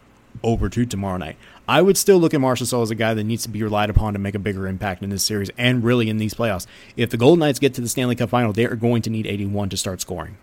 over 0.41 0.69
to 0.69 0.85
tomorrow 0.85 1.17
night? 1.17 1.35
I 1.67 1.81
would 1.81 1.97
still 1.97 2.17
look 2.17 2.33
at 2.33 2.39
Marchessault 2.39 2.81
as 2.81 2.91
a 2.91 2.95
guy 2.95 3.13
that 3.13 3.25
needs 3.25 3.43
to 3.43 3.49
be 3.49 3.61
relied 3.61 3.89
upon 3.89 4.13
to 4.13 4.19
make 4.19 4.35
a 4.35 4.39
bigger 4.39 4.67
impact 4.67 5.03
in 5.03 5.09
this 5.09 5.21
series 5.21 5.51
and 5.57 5.83
really 5.83 6.09
in 6.09 6.15
these 6.15 6.33
playoffs. 6.33 6.65
If 6.95 7.09
the 7.09 7.17
Golden 7.17 7.41
Knights 7.41 7.59
get 7.59 7.73
to 7.73 7.81
the 7.81 7.89
Stanley 7.89 8.15
Cup 8.15 8.29
final, 8.29 8.53
they 8.53 8.63
are 8.63 8.77
going 8.77 9.01
to 9.01 9.09
need 9.09 9.27
81 9.27 9.67
to 9.67 9.75
start 9.75 9.99
scoring. 9.99 10.37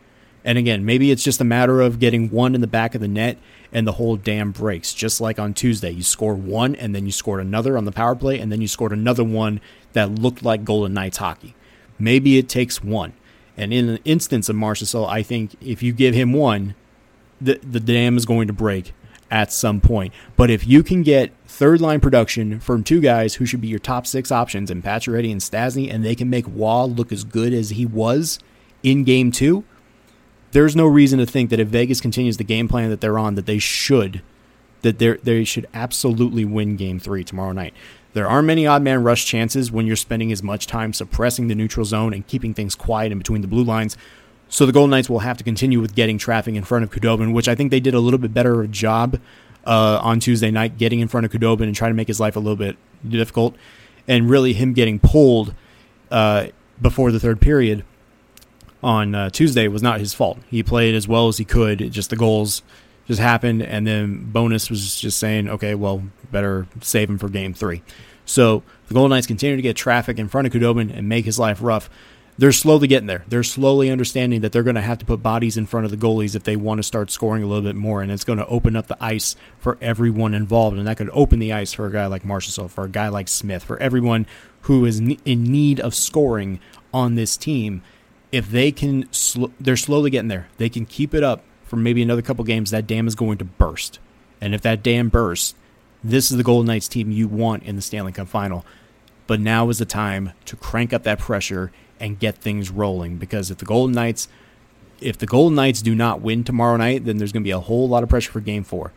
And 0.45 0.59
again, 0.59 0.85
maybe 0.85 1.11
it's 1.11 1.25
just 1.25 1.41
a 1.41 1.45
matter 1.45 1.81
of 1.81 1.99
getting 1.99 2.29
one 2.29 2.55
in 2.55 2.61
the 2.61 2.67
back 2.67 2.95
of 2.95 3.01
the 3.01 3.09
net 3.09 3.39
and 3.73 3.87
the 3.87 3.93
whole 3.93 4.17
damn 4.17 4.53
breaks. 4.53 4.93
Just 4.93 5.19
like 5.19 5.39
on 5.39 5.55
Tuesday, 5.55 5.93
you 5.93 6.03
score 6.03 6.35
one 6.35 6.75
and 6.75 6.95
then 6.95 7.07
you 7.07 7.13
scored 7.13 7.41
another 7.41 7.79
on 7.79 7.87
the 7.87 7.91
power 7.91 8.15
play 8.15 8.39
and 8.39 8.53
then 8.53 8.61
you 8.61 8.69
scored 8.69 8.93
another 8.93 9.25
one 9.25 9.63
that 9.95 10.15
looked 10.15 10.43
like 10.43 10.63
Golden 10.63 10.93
Knights 10.93 11.17
hockey. 11.17 11.55
Maybe 11.99 12.39
it 12.39 12.49
takes 12.49 12.83
one. 12.83 13.13
And 13.57 13.73
in 13.73 13.89
an 13.89 13.99
instance 14.05 14.49
of 14.49 14.57
Marchessault, 14.57 15.09
I 15.09 15.23
think 15.23 15.57
if 15.61 15.83
you 15.83 15.93
give 15.93 16.15
him 16.15 16.33
one, 16.33 16.75
the 17.41 17.59
the 17.63 17.81
dam 17.81 18.17
is 18.17 18.27
going 18.27 18.47
to 18.47 18.53
break 18.53 18.93
at 19.31 19.53
some 19.53 19.81
point. 19.81 20.13
But 20.37 20.51
if 20.51 20.67
you 20.67 20.83
can 20.83 21.03
get 21.03 21.33
third 21.47 21.81
line 21.81 22.01
production 22.01 22.61
from 22.61 22.85
two 22.85 23.01
guys 23.01 23.35
who 23.35 23.47
should 23.47 23.61
be 23.61 23.69
your 23.69 23.79
top 23.79 24.07
six 24.07 24.31
options 24.31 24.71
in 24.71 24.83
Pacioretty 24.83 25.33
and 25.33 25.41
Stastny, 25.41 25.93
and 25.93 26.05
they 26.05 26.15
can 26.15 26.31
make 26.31 26.47
Wall 26.47 26.89
look 26.89 27.11
as 27.13 27.25
good 27.25 27.53
as 27.53 27.71
he 27.71 27.87
was 27.87 28.39
in 28.83 29.05
game 29.05 29.33
two, 29.33 29.65
there's 30.53 30.77
no 30.77 30.87
reason 30.87 31.19
to 31.19 31.27
think 31.27 31.51
that 31.51 31.61
if 31.61 31.69
Vegas 31.69 32.01
continues 32.01 32.37
the 32.37 32.45
game 32.45 32.69
plan 32.69 32.91
that 32.91 33.01
they're 33.01 33.19
on, 33.19 33.35
that 33.35 33.47
they 33.47 33.59
should 33.59 34.23
that 34.83 34.99
they 34.99 35.17
they 35.17 35.45
should 35.45 35.67
absolutely 35.75 36.45
win 36.45 36.77
game 36.77 36.99
three 36.99 37.25
tomorrow 37.25 37.53
night. 37.53 37.75
There 38.17 38.27
aren't 38.27 38.47
many 38.47 38.67
odd 38.67 38.81
man 38.81 39.03
rush 39.03 39.27
chances 39.27 39.71
when 39.71 39.87
you're 39.87 39.95
spending 39.95 40.33
as 40.33 40.43
much 40.43 40.67
time 40.67 40.95
suppressing 40.95 41.49
the 41.49 41.55
neutral 41.55 41.85
zone 41.85 42.15
and 42.15 42.27
keeping 42.27 42.55
things 42.55 42.75
quiet 42.75 43.13
in 43.13 43.19
between 43.19 43.43
the 43.43 43.47
blue 43.47 43.63
lines. 43.63 43.95
So 44.49 44.65
the 44.65 44.73
Golden 44.73 44.89
Knights 44.89 45.11
will 45.11 45.19
have 45.19 45.37
to 45.37 45.45
continue 45.45 45.83
with 45.83 45.95
getting 45.95 46.17
traffic 46.17 46.55
in 46.55 46.65
front 46.65 46.83
of 46.83 46.91
Khudobin, 46.91 47.35
which 47.35 47.47
I 47.47 47.55
think 47.55 47.71
they 47.71 47.79
did 47.79 47.93
a 47.93 48.01
little 48.01 48.17
bit 48.17 48.33
better 48.33 48.67
job 48.69 49.21
uh, 49.67 50.01
on 50.03 50.19
Tuesday 50.19 50.51
night, 50.51 50.79
getting 50.79 51.01
in 51.01 51.09
front 51.09 51.27
of 51.27 51.33
Khudobin 51.33 51.65
and 51.65 51.77
trying 51.77 51.91
to 51.91 51.95
make 51.95 52.09
his 52.09 52.19
life 52.19 52.37
a 52.37 52.41
little 52.41 52.57
bit 52.57 52.79
difficult. 53.07 53.55
And 54.09 54.31
really, 54.31 54.55
him 54.55 54.73
getting 54.73 54.99
pulled 54.99 55.53
uh, 56.11 56.47
before 56.81 57.13
the 57.13 57.21
third 57.21 57.39
period 57.39 57.85
on 58.83 59.15
uh, 59.15 59.29
Tuesday 59.29 59.69
was 59.69 59.83
not 59.83 60.01
his 60.01 60.15
fault. 60.15 60.39
He 60.49 60.63
played 60.63 60.95
as 60.95 61.07
well 61.07 61.29
as 61.29 61.37
he 61.37 61.45
could. 61.45 61.93
Just 61.93 62.09
the 62.09 62.17
goals 62.17 62.63
just 63.07 63.21
happened, 63.21 63.63
and 63.63 63.87
then 63.87 64.31
Bowness 64.33 64.69
was 64.69 65.01
just 65.01 65.19
saying, 65.19 65.49
okay, 65.49 65.75
well, 65.75 66.03
better 66.31 66.67
save 66.81 67.09
him 67.09 67.19
for 67.19 67.29
game 67.29 67.55
three. 67.55 67.83
So 68.25 68.63
the 68.89 68.95
Golden 68.95 69.11
Knights 69.11 69.27
continue 69.27 69.57
to 69.57 69.63
get 69.63 69.77
traffic 69.77 70.19
in 70.19 70.29
front 70.29 70.47
of 70.47 70.53
Khudobin 70.53 70.97
and 70.97 71.09
make 71.09 71.25
his 71.25 71.39
life 71.39 71.59
rough. 71.61 71.89
They're 72.39 72.53
slowly 72.53 72.87
getting 72.87 73.07
there. 73.07 73.25
They're 73.29 73.43
slowly 73.43 73.89
understanding 73.89 74.43
that 74.43 74.53
they're 74.53 74.63
going 74.63 74.77
to 74.77 74.83
have 74.83 74.99
to 74.99 75.07
put 75.07 75.23
bodies 75.23 75.57
in 75.57 75.65
front 75.65 75.87
of 75.87 75.91
the 75.91 75.97
goalies 75.97 76.35
if 76.35 76.43
they 76.43 76.57
want 76.57 76.79
to 76.81 76.83
start 76.83 77.11
scoring 77.11 77.43
a 77.43 77.47
little 77.47 77.63
bit 77.63 77.77
more, 77.77 78.03
and 78.03 78.13
it's 78.13 78.25
going 78.25 78.39
to 78.39 78.47
open 78.47 78.77
up 78.77 78.89
the 78.89 79.03
ice 79.03 79.37
for 79.59 79.79
everyone 79.81 80.35
involved, 80.35 80.77
and 80.77 80.87
that 80.87 80.99
could 80.99 81.09
open 81.15 81.39
the 81.39 81.53
ice 81.53 81.73
for 81.73 81.87
a 81.87 81.93
guy 81.93 82.07
like 82.07 82.25
Marchessault, 82.25 82.71
for 82.71 82.85
a 82.85 82.91
guy 82.91 83.09
like 83.09 83.29
Smith, 83.29 83.65
for 83.65 83.81
everyone 83.81 84.27
who 84.63 84.85
is 84.85 84.99
in 84.99 85.45
need 85.45 85.81
of 85.81 85.95
scoring 85.95 86.61
on 86.93 87.15
this 87.15 87.37
team. 87.37 87.83
If 88.33 88.51
they 88.51 88.71
can, 88.71 89.11
sl- 89.13 89.47
they're 89.59 89.77
slowly 89.77 90.11
getting 90.11 90.29
there. 90.29 90.49
They 90.59 90.69
can 90.69 90.85
keep 90.85 91.15
it 91.15 91.23
up 91.23 91.43
for 91.67 91.77
maybe 91.77 92.03
another 92.03 92.23
couple 92.23 92.45
games. 92.45 92.71
That 92.71 92.87
dam 92.87 93.07
is 93.07 93.15
going 93.15 93.39
to 93.39 93.45
burst, 93.45 93.99
and 94.41 94.55
if 94.55 94.63
that 94.63 94.83
dam 94.83 95.09
bursts, 95.09 95.55
this 96.03 96.31
is 96.31 96.37
the 96.37 96.45
Golden 96.45 96.67
Knights 96.67 96.89
team 96.89 97.11
you 97.11 97.29
want 97.29 97.65
in 97.65 97.77
the 97.77 97.83
Stanley 97.83 98.13
Cup 98.13 98.29
final. 98.29 98.65
But 99.27 99.41
now 99.41 99.69
is 99.71 99.79
the 99.79 99.85
time 99.85 100.33
to 100.45 100.57
crank 100.57 100.93
up 100.93 101.03
that 101.03 101.19
pressure 101.19 101.73
and 101.99 102.19
get 102.19 102.37
things 102.37 102.71
rolling 102.71 103.17
because 103.17 103.51
if 103.51 103.59
the 103.59 103.65
Golden 103.65 103.95
Knights 103.95 104.29
if 105.01 105.19
the 105.19 105.27
Golden 105.27 105.57
Knights 105.57 105.83
do 105.83 105.95
not 105.95 106.21
win 106.21 106.45
tomorrow 106.45 106.77
night, 106.77 107.05
then 107.05 107.19
there's 107.19 107.33
going 107.33 107.43
to 107.43 107.47
be 107.47 107.53
a 107.53 107.61
whole 107.61 107.89
lot 107.89 108.03
of 108.03 108.09
pressure 108.09 108.33
for 108.33 108.41
game 108.41 108.65
4. 108.65 108.93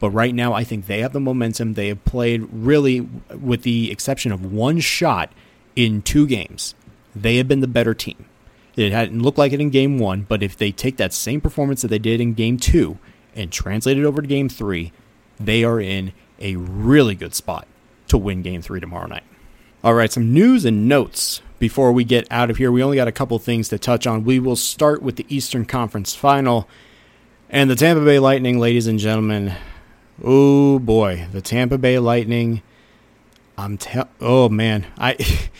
But 0.00 0.10
right 0.10 0.34
now 0.34 0.52
I 0.52 0.64
think 0.64 0.86
they 0.86 1.00
have 1.00 1.12
the 1.12 1.20
momentum. 1.20 1.74
They 1.74 1.88
have 1.88 2.04
played 2.04 2.46
really 2.52 3.00
with 3.00 3.62
the 3.62 3.90
exception 3.90 4.32
of 4.32 4.52
one 4.52 4.80
shot 4.80 5.32
in 5.76 6.02
two 6.02 6.26
games. 6.26 6.74
They 7.14 7.36
have 7.36 7.48
been 7.48 7.60
the 7.60 7.68
better 7.68 7.94
team. 7.94 8.24
It 8.76 8.92
hadn't 8.92 9.22
looked 9.22 9.38
like 9.38 9.52
it 9.52 9.60
in 9.60 9.70
game 9.70 9.98
1, 9.98 10.22
but 10.28 10.42
if 10.42 10.56
they 10.56 10.72
take 10.72 10.96
that 10.96 11.12
same 11.12 11.40
performance 11.40 11.82
that 11.82 11.88
they 11.88 11.98
did 11.98 12.20
in 12.20 12.34
game 12.34 12.56
2 12.56 12.98
and 13.34 13.52
translate 13.52 13.98
it 13.98 14.04
over 14.04 14.20
to 14.20 14.26
game 14.28 14.48
3, 14.48 14.92
they 15.38 15.64
are 15.64 15.80
in 15.80 16.12
a 16.40 16.56
really 16.56 17.14
good 17.14 17.34
spot 17.34 17.68
to 18.08 18.18
win 18.18 18.42
game 18.42 18.62
3 18.62 18.80
tomorrow 18.80 19.06
night. 19.06 19.22
All 19.84 19.94
right, 19.94 20.10
some 20.10 20.32
news 20.32 20.64
and 20.64 20.88
notes 20.88 21.42
before 21.58 21.92
we 21.92 22.04
get 22.04 22.26
out 22.30 22.50
of 22.50 22.56
here. 22.56 22.72
We 22.72 22.82
only 22.82 22.96
got 22.96 23.08
a 23.08 23.12
couple 23.12 23.38
things 23.38 23.68
to 23.68 23.78
touch 23.78 24.06
on. 24.06 24.24
We 24.24 24.38
will 24.38 24.56
start 24.56 25.02
with 25.02 25.16
the 25.16 25.26
Eastern 25.28 25.64
Conference 25.66 26.14
final 26.14 26.68
and 27.50 27.70
the 27.70 27.76
Tampa 27.76 28.04
Bay 28.04 28.18
Lightning, 28.18 28.58
ladies 28.58 28.86
and 28.86 28.98
gentlemen. 28.98 29.54
Oh 30.22 30.78
boy, 30.78 31.26
the 31.32 31.40
Tampa 31.40 31.78
Bay 31.78 31.98
Lightning. 31.98 32.62
I'm 33.56 33.78
te- 33.78 34.02
oh 34.20 34.48
man, 34.48 34.86
I 34.98 35.16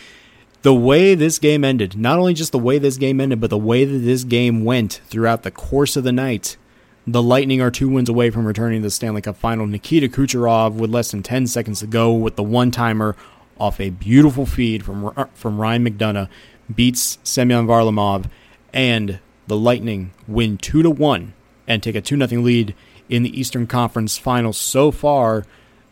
the 0.65 0.73
way 0.73 1.13
this 1.13 1.37
game 1.37 1.63
ended, 1.63 1.95
not 1.95 2.17
only 2.17 2.33
just 2.33 2.51
the 2.51 2.57
way 2.57 2.79
this 2.79 2.97
game 2.97 3.21
ended, 3.21 3.39
but 3.39 3.51
the 3.51 3.57
way 3.57 3.85
that 3.85 3.99
this 3.99 4.23
game 4.23 4.65
went 4.65 4.99
throughout 5.05 5.43
the 5.43 5.51
course 5.51 5.95
of 5.95 6.03
the 6.03 6.11
night. 6.11 6.57
The 7.05 7.21
Lightning 7.21 7.61
are 7.61 7.69
two 7.69 7.87
wins 7.87 8.09
away 8.09 8.31
from 8.31 8.47
returning 8.47 8.81
to 8.81 8.87
the 8.87 8.89
Stanley 8.89 9.21
Cup 9.21 9.37
final. 9.37 9.67
Nikita 9.67 10.07
Kucherov, 10.07 10.73
with 10.73 10.89
less 10.89 11.11
than 11.11 11.21
10 11.21 11.45
seconds 11.45 11.81
to 11.81 11.85
go, 11.85 12.11
with 12.11 12.35
the 12.35 12.41
one 12.41 12.71
timer 12.71 13.15
off 13.59 13.79
a 13.79 13.91
beautiful 13.91 14.47
feed 14.47 14.83
from 14.83 15.13
from 15.35 15.61
Ryan 15.61 15.85
McDonagh, 15.85 16.29
beats 16.73 17.19
Semyon 17.21 17.67
Varlamov, 17.67 18.27
and 18.73 19.19
the 19.45 19.55
Lightning 19.55 20.13
win 20.27 20.57
two 20.57 20.81
to 20.81 20.89
one 20.89 21.35
and 21.67 21.83
take 21.83 21.93
a 21.93 22.01
two 22.01 22.17
nothing 22.17 22.43
lead 22.43 22.73
in 23.07 23.21
the 23.21 23.39
Eastern 23.39 23.67
Conference 23.67 24.17
Finals. 24.17 24.57
So 24.57 24.89
far, 24.89 25.45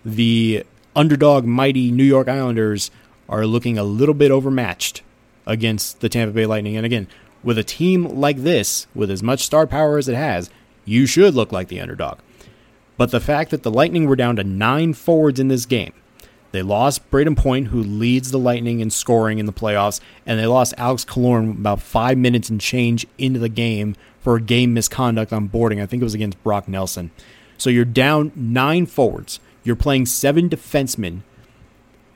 the 0.04 0.66
underdog 0.96 1.46
mighty 1.46 1.92
New 1.92 2.04
York 2.04 2.28
Islanders 2.28 2.90
are 3.34 3.48
looking 3.48 3.78
a 3.78 3.84
little 3.84 4.14
bit 4.14 4.30
overmatched 4.30 5.02
against 5.48 6.02
the 6.02 6.10
Tampa 6.10 6.34
Bay 6.34 6.46
Lightning. 6.46 6.78
And 6.78 6.86
again, 6.86 7.08
with 7.44 7.58
a 7.58 7.64
team 7.64 8.06
like 8.06 8.38
this, 8.38 8.86
with 8.94 9.10
as 9.10 9.24
much 9.24 9.42
star 9.42 9.66
power 9.66 9.98
as 9.98 10.08
it 10.08 10.16
has, 10.16 10.50
you 10.86 11.06
should 11.06 11.34
look 11.34 11.52
like 11.52 11.68
the 11.68 11.80
underdog. 11.80 12.20
But 12.96 13.12
the 13.12 13.20
fact 13.20 13.50
that 13.52 13.64
the 13.64 13.72
Lightning 13.72 14.08
were 14.08 14.16
down 14.16 14.36
to 14.36 14.44
nine 14.44 14.94
forwards 14.94 15.40
in 15.40 15.48
this 15.48 15.66
game, 15.66 15.94
they 16.52 16.62
lost 16.62 17.10
Brayden 17.10 17.36
Point, 17.36 17.70
who 17.70 17.82
leads 17.82 18.30
the 18.30 18.38
Lightning 18.38 18.80
in 18.80 18.92
scoring 18.92 19.40
in 19.40 19.48
the 19.48 19.52
playoffs, 19.52 20.00
and 20.28 20.40
they 20.40 20.46
lost 20.46 20.76
Alex 20.78 21.04
Killorn 21.04 21.58
about 21.58 21.82
five 21.82 22.20
minutes 22.20 22.50
and 22.50 22.62
change 22.62 23.08
into 23.18 23.40
the 23.40 23.50
game 23.50 23.96
for 24.20 24.36
a 24.36 24.42
game 24.42 24.76
misconduct 24.76 25.34
on 25.34 25.48
boarding. 25.48 25.82
I 25.82 25.88
think 25.88 26.02
it 26.02 26.06
was 26.06 26.14
against 26.14 26.42
Brock 26.44 26.68
Nelson. 26.68 27.10
So 27.58 27.72
you're 27.72 27.84
down 27.84 28.32
nine 28.36 28.86
forwards. 28.86 29.40
You're 29.64 29.76
playing 29.76 30.06
seven 30.06 30.50
defensemen, 30.50 31.22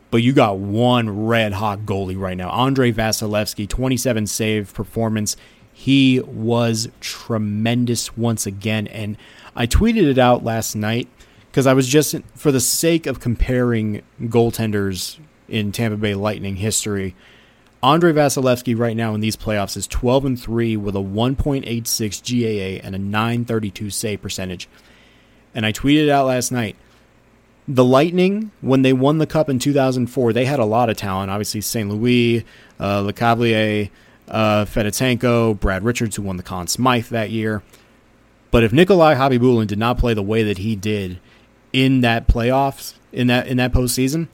but 0.10 0.24
you 0.24 0.34
got 0.34 0.58
one 0.58 1.26
red 1.26 1.54
hot 1.54 1.80
goalie 1.80 2.20
right 2.20 2.38
now. 2.38 2.50
Andrei 2.50 2.92
Vasilevskiy, 2.92 3.68
27 3.68 4.28
save 4.28 4.74
performance. 4.74 5.36
He 5.74 6.22
was 6.22 6.90
tremendous 7.02 8.16
once 8.18 8.46
again. 8.46 8.88
And 8.88 9.18
I 9.56 9.68
tweeted 9.68 10.10
it 10.10 10.18
out 10.18 10.44
last 10.44 10.76
night 10.76 11.08
because 11.52 11.68
I 11.68 11.74
was 11.74 11.88
just 11.88 12.16
for 12.36 12.52
the 12.52 12.60
sake 12.60 13.06
of 13.06 13.20
comparing 13.20 14.02
goaltenders 14.22 15.20
in 15.48 15.72
Tampa 15.72 15.98
Bay 15.98 16.16
Lightning 16.16 16.58
history. 16.58 17.16
Andrei 17.84 18.12
Vasilevskiy 18.12 18.78
right 18.78 18.98
now 18.98 19.14
in 19.14 19.22
these 19.22 19.36
playoffs 19.36 19.78
is 19.78 19.88
12 19.88 20.26
and 20.26 20.40
3 20.40 20.78
with 20.78 20.96
a 20.96 21.00
1.86 21.00 22.82
GAA 22.82 22.86
and 22.86 22.96
a 22.96 23.00
932 23.00 23.90
save 23.90 24.22
percentage. 24.22 24.68
And 25.54 25.66
I 25.66 25.72
tweeted 25.72 26.06
it 26.06 26.10
out 26.10 26.26
last 26.26 26.52
night 26.52 26.76
the 27.68 27.84
Lightning, 27.84 28.52
when 28.62 28.82
they 28.82 28.94
won 28.94 29.18
the 29.18 29.28
Cup 29.28 29.50
in 29.50 29.60
2004, 29.60 30.34
they 30.34 30.46
had 30.46 30.60
a 30.60 30.66
lot 30.66 30.90
of 30.90 30.98
talent. 30.98 31.30
Obviously, 31.30 31.62
St. 31.62 31.90
Louis, 31.90 32.46
uh, 32.80 33.02
Lecavalier, 33.02 33.90
uh, 34.30 34.66
Fedotenko, 34.66 35.60
Brad 35.60 35.84
Richards, 35.84 36.16
who 36.16 36.22
won 36.22 36.38
the 36.38 36.44
Conn 36.44 36.68
Smythe 36.68 37.08
that 37.08 37.30
year. 37.30 37.64
But 38.52 38.64
if 38.64 38.72
Nikolai 38.72 39.16
Khabibulin 39.16 39.68
did 39.68 39.80
not 39.80 39.98
play 39.98 40.14
the 40.14 40.24
way 40.24 40.44
that 40.44 40.60
he 40.60 40.76
did 40.76 41.20
in 41.74 42.02
that 42.02 42.28
playoffs 42.28 42.94
in 43.12 43.28
that 43.28 43.48
in 43.48 43.58
that 43.58 43.74
postseason, 43.74 44.30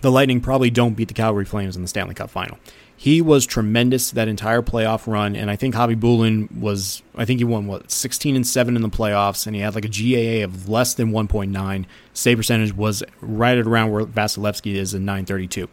the 0.00 0.10
Lightning 0.10 0.40
probably 0.40 0.70
don't 0.70 0.94
beat 0.94 1.08
the 1.08 1.14
Calgary 1.14 1.44
Flames 1.44 1.76
in 1.76 1.82
the 1.82 1.88
Stanley 1.88 2.14
Cup 2.14 2.30
final. 2.30 2.58
He 2.96 3.20
was 3.20 3.44
tremendous 3.44 4.10
that 4.12 4.26
entire 4.26 4.62
playoff 4.62 5.06
run, 5.06 5.36
and 5.36 5.50
I 5.50 5.56
think 5.56 5.74
Khabibulin 5.74 6.58
was. 6.58 7.02
I 7.14 7.24
think 7.24 7.40
he 7.40 7.44
won 7.44 7.66
what 7.66 7.90
sixteen 7.90 8.36
and 8.36 8.46
seven 8.46 8.74
in 8.74 8.82
the 8.82 8.88
playoffs, 8.88 9.46
and 9.46 9.54
he 9.54 9.62
had 9.62 9.74
like 9.74 9.84
a 9.84 9.88
GAA 9.88 10.44
of 10.44 10.68
less 10.68 10.94
than 10.94 11.10
one 11.10 11.28
point 11.28 11.52
nine. 11.52 11.86
Save 12.14 12.38
percentage 12.38 12.74
was 12.74 13.02
right 13.20 13.58
at 13.58 13.66
around 13.66 13.90
where 13.90 14.06
Vasilevskiy 14.06 14.74
is 14.74 14.94
in 14.94 15.04
nine 15.04 15.26
thirty 15.26 15.46
two. 15.46 15.68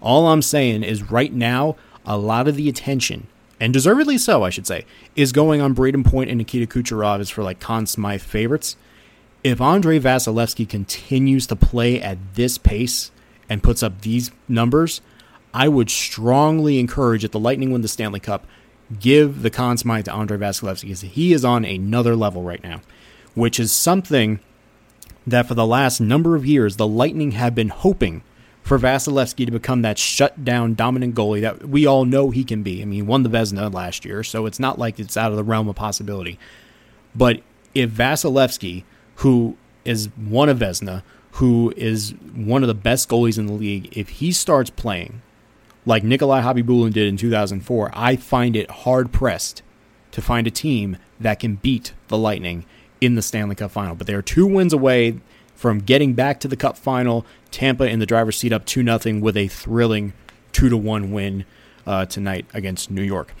All 0.00 0.28
I'm 0.28 0.42
saying 0.42 0.82
is 0.82 1.10
right 1.10 1.32
now, 1.32 1.76
a 2.04 2.18
lot 2.18 2.48
of 2.48 2.56
the 2.56 2.68
attention, 2.68 3.28
and 3.58 3.72
deservedly 3.72 4.18
so, 4.18 4.42
I 4.44 4.50
should 4.50 4.66
say, 4.66 4.84
is 5.16 5.32
going 5.32 5.60
on 5.60 5.74
Brayden 5.74 6.04
Point 6.04 6.28
and 6.28 6.38
Nikita 6.38 6.66
Kucherov 6.66 7.20
is 7.20 7.30
for 7.30 7.42
like 7.42 7.60
Conn 7.60 7.86
Smythe 7.86 8.20
favorites 8.20 8.76
if 9.44 9.60
Andrei 9.60 10.00
Vasilevskiy 10.00 10.68
continues 10.68 11.46
to 11.46 11.56
play 11.56 12.00
at 12.00 12.18
this 12.34 12.58
pace 12.58 13.10
and 13.48 13.62
puts 13.62 13.82
up 13.82 14.00
these 14.02 14.30
numbers, 14.48 15.00
I 15.52 15.68
would 15.68 15.90
strongly 15.90 16.78
encourage 16.78 17.24
if 17.24 17.30
the 17.30 17.38
Lightning 17.38 17.70
win 17.70 17.82
the 17.82 17.88
Stanley 17.88 18.20
Cup, 18.20 18.46
give 19.00 19.42
the 19.42 19.50
Conn 19.50 19.76
Smythe 19.76 20.06
to 20.06 20.12
Andrei 20.12 20.38
Vasilevskiy 20.38 20.82
because 20.82 21.00
he 21.02 21.32
is 21.32 21.44
on 21.44 21.64
another 21.64 22.16
level 22.16 22.42
right 22.42 22.62
now, 22.62 22.80
which 23.34 23.58
is 23.58 23.72
something 23.72 24.40
that 25.26 25.46
for 25.46 25.54
the 25.54 25.66
last 25.66 26.00
number 26.00 26.36
of 26.36 26.46
years 26.46 26.76
the 26.76 26.86
Lightning 26.86 27.32
have 27.32 27.54
been 27.54 27.68
hoping 27.68 28.22
for 28.62 28.78
Vasilevskiy 28.78 29.46
to 29.46 29.52
become 29.52 29.82
that 29.82 29.98
shutdown 29.98 30.74
dominant 30.74 31.14
goalie 31.14 31.40
that 31.40 31.68
we 31.68 31.86
all 31.86 32.04
know 32.04 32.30
he 32.30 32.44
can 32.44 32.62
be. 32.62 32.82
I 32.82 32.84
mean, 32.84 32.96
he 32.96 33.02
won 33.02 33.22
the 33.22 33.30
Vezina 33.30 33.72
last 33.72 34.04
year, 34.04 34.22
so 34.22 34.46
it's 34.46 34.60
not 34.60 34.78
like 34.78 34.98
it's 34.98 35.16
out 35.16 35.30
of 35.30 35.36
the 35.36 35.44
realm 35.44 35.68
of 35.68 35.76
possibility. 35.76 36.38
But 37.14 37.42
if 37.74 37.90
Vasilevskiy– 37.90 38.84
who 39.18 39.56
is 39.84 40.08
one 40.16 40.48
of 40.48 40.58
Vezina, 40.58 41.02
who 41.32 41.72
is 41.76 42.14
one 42.34 42.62
of 42.62 42.68
the 42.68 42.74
best 42.74 43.08
goalies 43.08 43.38
in 43.38 43.46
the 43.46 43.52
league, 43.52 43.96
if 43.96 44.08
he 44.08 44.32
starts 44.32 44.70
playing 44.70 45.22
like 45.88 46.04
Nikolai 46.04 46.42
Khabibulin 46.42 46.92
did 46.92 47.08
in 47.08 47.16
2004, 47.16 47.90
I 47.94 48.16
find 48.16 48.54
it 48.54 48.70
hard 48.70 49.10
pressed 49.10 49.62
to 50.10 50.20
find 50.20 50.46
a 50.46 50.50
team 50.50 50.98
that 51.18 51.40
can 51.40 51.54
beat 51.54 51.94
the 52.08 52.18
Lightning 52.18 52.66
in 53.00 53.14
the 53.14 53.22
Stanley 53.22 53.54
Cup 53.54 53.70
final. 53.70 53.94
But 53.94 54.06
they 54.06 54.12
are 54.12 54.20
two 54.20 54.46
wins 54.46 54.74
away 54.74 55.18
from 55.54 55.78
getting 55.78 56.12
back 56.12 56.40
to 56.40 56.48
the 56.48 56.56
Cup 56.56 56.76
final. 56.76 57.24
Tampa 57.50 57.84
in 57.84 58.00
the 58.00 58.06
driver's 58.06 58.36
seat 58.36 58.52
up 58.52 58.66
2 58.66 58.84
0 58.84 59.20
with 59.20 59.34
a 59.34 59.48
thrilling 59.48 60.12
2 60.52 60.76
1 60.76 61.10
win 61.10 61.46
uh, 61.86 62.04
tonight 62.04 62.44
against 62.52 62.90
New 62.90 63.02
York. 63.02 63.34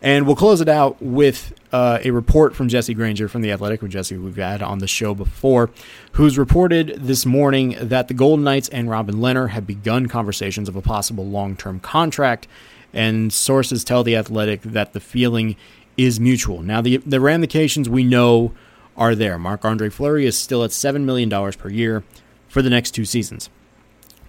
And 0.00 0.26
we'll 0.26 0.36
close 0.36 0.60
it 0.60 0.68
out 0.68 1.00
with 1.02 1.52
uh, 1.72 1.98
a 2.04 2.12
report 2.12 2.54
from 2.54 2.68
Jesse 2.68 2.94
Granger 2.94 3.28
from 3.28 3.42
The 3.42 3.50
Athletic, 3.50 3.82
with 3.82 3.90
Jesse 3.90 4.16
we've 4.16 4.36
had 4.36 4.62
on 4.62 4.78
the 4.78 4.86
show 4.86 5.12
before, 5.14 5.70
who's 6.12 6.38
reported 6.38 6.98
this 7.00 7.26
morning 7.26 7.76
that 7.80 8.06
the 8.06 8.14
Golden 8.14 8.44
Knights 8.44 8.68
and 8.68 8.88
Robin 8.88 9.16
Lehner 9.16 9.50
have 9.50 9.66
begun 9.66 10.06
conversations 10.06 10.68
of 10.68 10.76
a 10.76 10.82
possible 10.82 11.26
long 11.26 11.56
term 11.56 11.80
contract. 11.80 12.46
And 12.92 13.32
sources 13.32 13.84
tell 13.84 14.04
The 14.04 14.16
Athletic 14.16 14.62
that 14.62 14.92
the 14.92 15.00
feeling 15.00 15.56
is 15.96 16.20
mutual. 16.20 16.62
Now, 16.62 16.80
the, 16.80 16.98
the 16.98 17.20
ramifications 17.20 17.88
we 17.88 18.04
know 18.04 18.54
are 18.96 19.14
there. 19.14 19.36
Marc 19.36 19.64
Andre 19.64 19.90
Fleury 19.90 20.26
is 20.26 20.38
still 20.38 20.62
at 20.62 20.70
$7 20.70 21.02
million 21.02 21.28
per 21.52 21.68
year 21.68 22.04
for 22.48 22.62
the 22.62 22.70
next 22.70 22.92
two 22.92 23.04
seasons. 23.04 23.50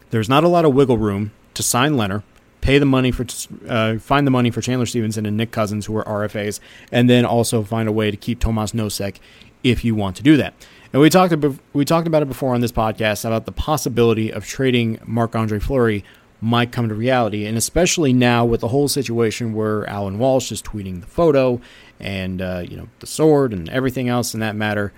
There's 0.10 0.28
not 0.28 0.44
a 0.44 0.48
lot 0.48 0.66
of 0.66 0.74
wiggle 0.74 0.98
room 0.98 1.32
to 1.54 1.64
sign 1.64 1.94
Lehner 1.94 2.24
pay 2.62 2.78
the 2.78 2.86
money 2.86 3.12
for 3.12 3.26
uh, 3.68 3.98
find 3.98 4.28
the 4.28 4.32
money 4.32 4.52
for 4.52 4.62
Chandler 4.62 4.86
Stephenson 4.86 5.26
and 5.26 5.38
Nick 5.38 5.52
Cousins, 5.52 5.86
who 5.86 5.98
are 5.98 6.04
RFAs, 6.04 6.60
and 6.92 7.10
then 7.10 7.26
also 7.26 7.64
find 7.64 7.88
a 7.88 7.92
way 7.92 8.12
to 8.12 8.18
keep 8.18 8.40
Tomas 8.40 8.72
Nosek 8.72 9.18
if 9.64 9.84
you 9.84 9.96
want 9.96 10.16
to 10.18 10.24
do 10.24 10.38
that. 10.38 10.54
And 10.92 11.02
we 11.02 11.10
talked 11.10 11.34
about, 11.34 11.56
we 11.74 11.86
talked 11.86 12.08
about 12.08 12.24
it 12.24 12.28
before 12.28 12.56
on 12.56 12.62
this 12.62 12.72
podcast 12.72 13.24
about 13.26 13.46
the 13.46 13.52
possibility 13.52 14.32
of 14.32 14.46
trading 14.46 15.00
Marc 15.06 15.36
Andre 15.36 15.60
Fleury 15.60 16.04
might 16.42 16.72
come 16.72 16.88
to 16.88 16.96
reality, 16.96 17.46
and 17.46 17.58
especially 17.58 18.14
now 18.14 18.46
with 18.46 18.62
the 18.62 18.70
whole 18.70 18.88
situation 18.88 19.54
where 19.54 19.88
Alan 19.90 20.18
Walsh 20.18 20.52
is 20.52 20.62
tweeting 20.62 21.02
the 21.02 21.08
photo 21.08 21.60
and 22.00 22.42
uh, 22.42 22.64
you 22.68 22.78
know 22.78 22.88
the 23.00 23.08
sword 23.08 23.52
and 23.54 23.70
everything 23.70 24.08
else 24.08 24.34
in 24.34 24.40
that 24.40 24.56
matter, 24.56 24.94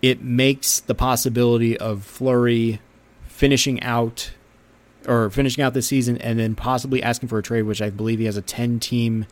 it 0.00 0.22
makes 0.22 0.80
the 0.80 0.94
possibility 0.94 1.76
of 1.76 2.04
Fleury 2.04 2.80
finishing 3.24 3.82
out 3.82 4.32
or 5.06 5.30
finishing 5.30 5.62
out 5.62 5.74
this 5.74 5.86
season 5.86 6.18
and 6.18 6.38
then 6.38 6.54
possibly 6.54 7.02
asking 7.02 7.28
for 7.28 7.38
a 7.38 7.42
trade, 7.42 7.62
which 7.62 7.80
I 7.80 7.90
believe 7.90 8.18
he 8.18 8.24
has 8.26 8.36
a 8.36 8.42
ten 8.42 8.80
team 8.80 9.26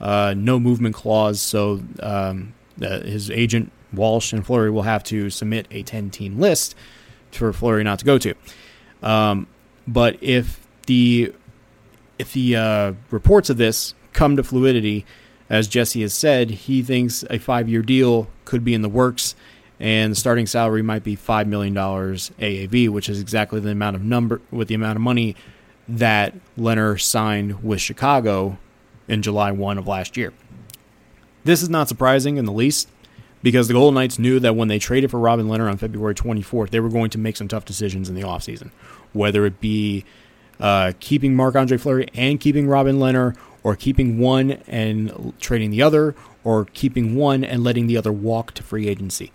uh, 0.00 0.34
no 0.36 0.58
movement 0.58 0.94
clause, 0.94 1.40
so 1.40 1.80
um, 2.00 2.54
his 2.78 3.30
agent 3.30 3.70
Walsh 3.92 4.32
and 4.32 4.44
Fleury 4.44 4.70
will 4.70 4.82
have 4.82 5.04
to 5.04 5.30
submit 5.30 5.66
a 5.70 5.82
10 5.82 6.10
team 6.10 6.38
list 6.38 6.74
for 7.30 7.52
Fleury 7.52 7.84
not 7.84 8.00
to 8.00 8.04
go 8.04 8.18
to. 8.18 8.34
Um, 9.02 9.46
but 9.86 10.16
if 10.20 10.66
the 10.86 11.32
if 12.18 12.32
the 12.32 12.56
uh, 12.56 12.92
reports 13.10 13.50
of 13.50 13.56
this 13.56 13.94
come 14.12 14.36
to 14.36 14.42
fluidity, 14.42 15.04
as 15.50 15.68
Jesse 15.68 16.02
has 16.02 16.14
said, 16.14 16.50
he 16.50 16.82
thinks 16.82 17.24
a 17.28 17.38
five 17.38 17.68
year 17.68 17.82
deal 17.82 18.28
could 18.44 18.64
be 18.64 18.74
in 18.74 18.82
the 18.82 18.88
works, 18.88 19.34
and 19.80 20.16
starting 20.16 20.46
salary 20.46 20.82
might 20.82 21.02
be 21.04 21.16
five 21.16 21.46
million 21.46 21.74
dollars 21.74 22.30
AAV, 22.38 22.88
which 22.88 23.08
is 23.08 23.20
exactly 23.20 23.60
the 23.60 23.70
amount 23.70 23.96
of 23.96 24.02
number 24.02 24.40
with 24.50 24.68
the 24.68 24.74
amount 24.74 24.96
of 24.96 25.02
money 25.02 25.36
that 25.88 26.34
Lehner 26.56 27.00
signed 27.00 27.62
with 27.62 27.80
Chicago 27.80 28.58
in 29.08 29.22
July 29.22 29.50
one 29.52 29.78
of 29.78 29.86
last 29.86 30.16
year. 30.16 30.32
This 31.44 31.62
is 31.62 31.68
not 31.68 31.88
surprising 31.88 32.38
in 32.38 32.46
the 32.46 32.52
least 32.52 32.88
because 33.42 33.68
the 33.68 33.74
Golden 33.74 33.94
Knights 33.94 34.18
knew 34.18 34.40
that 34.40 34.56
when 34.56 34.68
they 34.68 34.78
traded 34.78 35.10
for 35.10 35.20
Robin 35.20 35.46
Lehner 35.46 35.70
on 35.70 35.76
February 35.76 36.14
24th, 36.14 36.70
they 36.70 36.80
were 36.80 36.88
going 36.88 37.10
to 37.10 37.18
make 37.18 37.36
some 37.36 37.48
tough 37.48 37.66
decisions 37.66 38.08
in 38.08 38.14
the 38.14 38.22
offseason, 38.22 38.70
whether 39.12 39.44
it 39.44 39.60
be 39.60 40.06
uh, 40.58 40.92
keeping 41.00 41.34
Marc 41.34 41.54
Andre 41.54 41.76
Fleury 41.76 42.08
and 42.14 42.40
keeping 42.40 42.66
Robin 42.66 42.96
Lehner, 42.96 43.36
or 43.62 43.76
keeping 43.76 44.18
one 44.18 44.52
and 44.66 45.34
trading 45.40 45.70
the 45.70 45.82
other, 45.82 46.14
or 46.42 46.66
keeping 46.66 47.14
one 47.16 47.44
and 47.44 47.64
letting 47.64 47.86
the 47.86 47.96
other 47.96 48.12
walk 48.12 48.52
to 48.52 48.62
free 48.62 48.88
agency. 48.88 49.32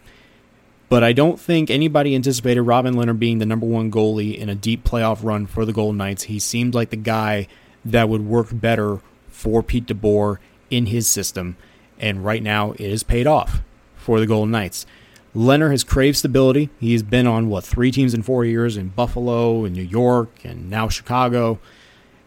But 0.89 1.03
I 1.03 1.13
don't 1.13 1.39
think 1.39 1.69
anybody 1.69 2.15
anticipated 2.15 2.63
Robin 2.63 2.95
Lehner 2.95 3.17
being 3.17 3.37
the 3.37 3.45
number 3.45 3.67
one 3.67 3.91
goalie 3.91 4.35
in 4.35 4.49
a 4.49 4.55
deep 4.55 4.83
playoff 4.83 5.23
run 5.23 5.45
for 5.45 5.63
the 5.63 5.71
Golden 5.71 5.97
Knights. 5.97 6.23
He 6.23 6.39
seemed 6.39 6.73
like 6.73 6.89
the 6.89 6.95
guy 6.95 7.47
that 7.85 8.09
would 8.09 8.25
work 8.25 8.47
better 8.51 8.99
for 9.29 9.61
Pete 9.61 9.85
DeBoer 9.85 10.39
in 10.71 10.87
his 10.87 11.07
system, 11.07 11.57
and 11.99 12.25
right 12.25 12.41
now 12.41 12.71
it 12.73 12.89
has 12.89 13.03
paid 13.03 13.27
off 13.27 13.61
for 13.95 14.19
the 14.19 14.25
Golden 14.25 14.51
Knights. 14.51 14.87
Lehner 15.35 15.69
has 15.69 15.83
craved 15.83 16.17
stability. 16.17 16.71
He's 16.79 17.03
been 17.03 17.27
on, 17.27 17.49
what, 17.49 17.63
three 17.63 17.91
teams 17.91 18.15
in 18.15 18.23
four 18.23 18.43
years 18.43 18.75
in 18.75 18.89
Buffalo, 18.89 19.65
in 19.65 19.73
New 19.73 19.83
York, 19.83 20.43
and 20.43 20.71
now 20.71 20.89
Chicago. 20.89 21.59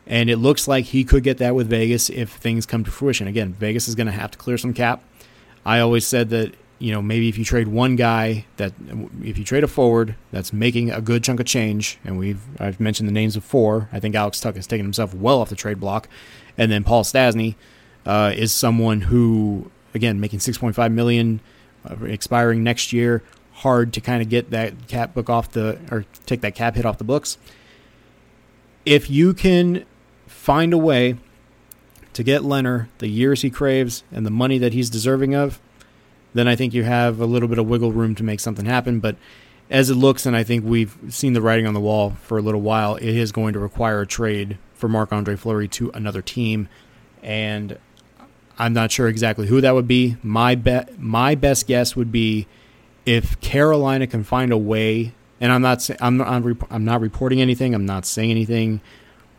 And 0.07 0.31
it 0.31 0.37
looks 0.37 0.68
like 0.68 0.87
he 0.87 1.03
could 1.03 1.25
get 1.25 1.38
that 1.38 1.57
with 1.57 1.68
Vegas 1.68 2.11
if 2.11 2.31
things 2.31 2.64
come 2.64 2.85
to 2.85 2.90
fruition. 2.92 3.27
Again, 3.27 3.55
Vegas 3.55 3.88
is 3.88 3.96
going 3.96 4.07
to 4.07 4.12
have 4.12 4.31
to 4.31 4.38
clear 4.38 4.57
some 4.57 4.72
cap. 4.72 5.03
I 5.64 5.81
always 5.81 6.07
said 6.07 6.31
that, 6.31 6.55
you 6.83 6.90
know, 6.90 7.01
maybe 7.01 7.29
if 7.29 7.38
you 7.38 7.45
trade 7.45 7.68
one 7.68 7.95
guy, 7.95 8.45
that 8.57 8.73
if 9.23 9.38
you 9.38 9.45
trade 9.45 9.62
a 9.62 9.68
forward 9.68 10.16
that's 10.33 10.53
making 10.53 10.90
a 10.90 11.01
good 11.01 11.23
chunk 11.23 11.38
of 11.38 11.47
change, 11.47 11.97
and 12.05 12.18
we've 12.18 12.40
I've 12.59 12.81
mentioned 12.81 13.09
the 13.09 13.12
names 13.12 13.37
of 13.37 13.45
four. 13.45 13.88
I 13.92 14.01
think 14.01 14.16
Alex 14.16 14.40
Tuch 14.40 14.57
has 14.57 14.66
taken 14.66 14.85
himself 14.85 15.14
well 15.14 15.40
off 15.40 15.49
the 15.49 15.55
trade 15.55 15.79
block, 15.79 16.09
and 16.59 16.73
then 16.73 16.83
Paul 16.83 17.05
Stastny 17.05 17.55
uh, 18.05 18.33
is 18.35 18.51
someone 18.53 19.03
who, 19.03 19.71
again, 19.95 20.18
making 20.18 20.40
six 20.40 20.59
point 20.59 20.75
five 20.75 20.90
million 20.90 21.40
uh, 21.88 22.05
expiring 22.05 22.64
next 22.64 22.92
year. 22.92 23.23
Hard 23.53 23.92
to 23.92 24.01
kind 24.01 24.21
of 24.21 24.29
get 24.29 24.51
that 24.51 24.88
cap 24.88 25.14
book 25.14 25.31
off 25.31 25.53
the 25.53 25.79
or 25.88 26.05
take 26.27 26.40
that 26.40 26.57
cap 26.57 26.75
hit 26.75 26.85
off 26.85 26.99
the 26.99 27.05
books. 27.05 27.38
If 28.85 29.09
you 29.09 29.35
can 29.35 29.85
find 30.27 30.73
a 30.73 30.79
way 30.79 31.14
to 32.14 32.25
get 32.25 32.42
Lehner 32.42 32.88
the 32.99 33.07
years 33.07 33.42
he 33.42 33.51
craves 33.51 34.03
and 34.11 34.27
the 34.27 34.33
money 34.33 34.59
that 34.59 34.73
he's 34.73 34.90
deserving 34.90 35.37
of, 35.37 35.61
then 36.35 36.49
I 36.49 36.57
think 36.57 36.75
you 36.75 36.85
have 36.85 37.21
a 37.21 37.27
little 37.27 37.49
bit 37.49 37.59
of 37.59 37.66
wiggle 37.66 37.92
room 37.92 38.14
to 38.16 38.23
make 38.23 38.40
something 38.40 38.64
happen. 38.64 39.01
But 39.01 39.16
as 39.71 39.90
it 39.90 39.95
looks, 39.95 40.27
and 40.27 40.37
I 40.37 40.45
think 40.45 40.64
we've 40.64 40.97
seen 41.09 41.33
the 41.33 41.42
writing 41.42 41.66
on 41.66 41.75
the 41.75 41.81
wall 41.81 42.11
for 42.23 42.38
a 42.38 42.42
little 42.42 42.61
while, 42.61 42.97
it 42.97 43.16
is 43.16 43.33
going 43.33 43.53
to 43.55 43.59
require 43.59 44.01
a 44.01 44.07
trade 44.07 44.59
for 44.75 44.88
Marc 44.88 45.12
Andre 45.12 45.37
Fleury 45.37 45.68
to 45.68 45.90
another 45.92 46.23
team. 46.23 46.68
And 47.23 47.79
I'm 48.59 48.73
not 48.73 48.90
sure 48.90 49.09
exactly 49.09 49.47
who 49.47 49.61
that 49.61 49.75
would 49.75 49.88
be. 49.88 50.16
My 50.23 50.55
bet, 50.55 50.99
my 50.99 51.35
best 51.35 51.66
guess 51.66 51.97
would 51.97 52.12
be 52.12 52.47
if 53.07 53.40
Carolina 53.40 54.07
can 54.07 54.25
find 54.25 54.53
a 54.53 54.59
way. 54.59 55.14
And 55.40 55.51
I'm 55.51 55.62
not, 55.62 55.88
I'm 56.01 56.16
not, 56.16 56.29
I'm, 56.29 56.59
I'm 56.71 56.85
not 56.85 57.01
reporting 57.01 57.40
anything. 57.40 57.75
I'm 57.75 57.87
not 57.87 58.07
saying 58.07 58.31
anything. 58.31 58.81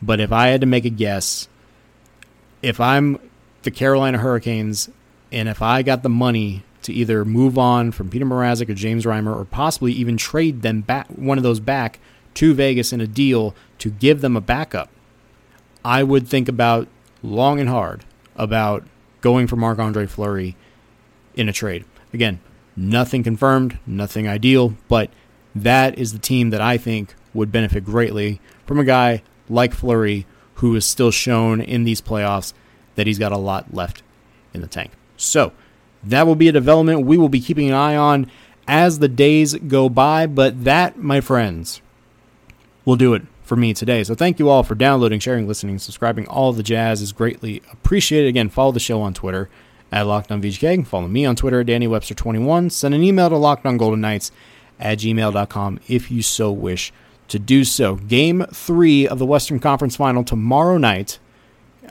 But 0.02 0.20
if 0.20 0.32
I 0.32 0.48
had 0.48 0.62
to 0.62 0.68
make 0.68 0.86
a 0.86 0.90
guess, 0.90 1.48
if 2.62 2.80
I'm 2.80 3.20
the 3.64 3.72
Carolina 3.72 4.18
Hurricanes, 4.18 4.90
and 5.32 5.48
if 5.48 5.62
I 5.62 5.82
got 5.82 6.04
the 6.04 6.10
money 6.10 6.64
to 6.84 6.94
either 6.94 7.26
move 7.26 7.58
on 7.58 7.92
from 7.92 8.10
Petr 8.10 8.24
Mrazek 8.24 8.70
or 8.70 8.74
James 8.74 9.06
Reimer, 9.06 9.36
or 9.36 9.46
possibly 9.46 9.92
even 9.94 10.18
trade 10.18 10.62
them 10.62 10.82
back, 10.82 11.08
one 11.08 11.38
of 11.38 11.44
those 11.44 11.60
back 11.60 12.00
to 12.36 12.54
Vegas 12.54 12.94
in 12.94 13.02
a 13.02 13.08
deal 13.08 13.56
to 13.80 13.90
give 13.90 14.22
them 14.22 14.36
a 14.36 14.42
backup, 14.42 14.90
I 15.84 16.04
would 16.04 16.28
think 16.28 16.48
about 16.48 16.88
long 17.22 17.60
and 17.60 17.70
hard 17.70 18.06
about 18.36 18.84
going 19.22 19.48
for 19.48 19.56
Marc 19.56 19.80
Andre 19.80 20.06
Fleury 20.06 20.56
in 21.36 21.50
a 21.50 21.54
trade. 21.54 21.86
Again, 22.14 22.40
nothing 22.76 23.24
confirmed, 23.24 23.78
nothing 23.86 24.28
ideal, 24.28 24.76
but 24.88 25.10
that 25.56 25.98
is 25.98 26.14
the 26.14 26.20
team 26.20 26.50
that 26.50 26.62
I 26.62 26.78
think 26.78 27.16
would 27.34 27.52
benefit 27.52 27.86
greatly 27.86 28.40
from 28.66 28.80
a 28.80 28.84
guy 28.84 29.24
like 29.50 29.74
Fleury 29.74 30.26
who 30.56 30.76
is 30.76 30.86
still 30.86 31.12
shown 31.12 31.62
in 31.62 31.84
these 31.84 32.02
playoffs 32.02 32.54
that 32.96 33.08
he's 33.08 33.20
got 33.20 33.32
a 33.32 33.38
lot 33.38 33.74
left 33.74 34.04
in 34.54 34.62
the 34.62 34.68
tank. 34.68 34.92
So, 35.18 35.52
that 36.04 36.28
will 36.28 36.36
be 36.36 36.48
a 36.48 36.52
development 36.52 37.06
we 37.06 37.18
will 37.18 37.30
be 37.30 37.40
keeping 37.40 37.70
an 37.70 37.76
eye 37.76 37.96
on 37.96 38.30
as 38.68 39.00
the 39.00 39.08
days 39.08 39.56
go 39.56 39.90
by, 39.90 40.26
but 40.26 40.64
that, 40.64 40.98
my 40.98 41.22
friends, 41.22 41.82
will 42.86 42.96
do 42.96 43.14
it 43.14 43.24
for 43.44 43.56
me 43.56 43.74
today. 43.74 44.04
So 44.04 44.16
thank 44.16 44.40
you 44.40 44.50
all 44.50 44.64
for 44.64 44.76
downloading, 44.76 45.20
sharing, 45.20 45.48
listening, 45.48 45.80
subscribing. 45.80 46.28
All 46.28 46.54
the 46.54 46.64
jazz 46.64 47.02
is 47.02 47.12
greatly 47.12 47.62
appreciated. 47.72 48.30
Again, 48.30 48.50
follow 48.50 48.72
the 48.72 48.80
show 48.80 49.02
on 49.02 49.14
Twitter 49.14 49.50
at 49.92 50.06
LockedOnVGK. 50.06 50.88
Follow 50.88 51.08
me 51.08 51.26
on 51.26 51.36
Twitter 51.36 51.60
at 51.60 51.68
DannyWebster21. 51.68 52.72
Send 52.72 52.94
an 52.94 53.04
email 53.04 53.30
to 53.30 53.36
LockedOnGoldenKnights 53.36 54.32
at 54.80 55.00
gmail.com 55.00 55.80
if 55.88 56.10
you 56.10 56.22
so 56.22 56.52
wish 56.52 56.92
to 57.28 57.40
do 57.40 57.64
so. 57.64 57.96
Game 57.96 58.46
three 58.52 59.08
of 59.08 59.20
the 59.20 59.26
Western 59.26 59.60
Conference 59.60 59.96
Final 59.96 60.24
tomorrow 60.24 60.78
night 60.78 61.20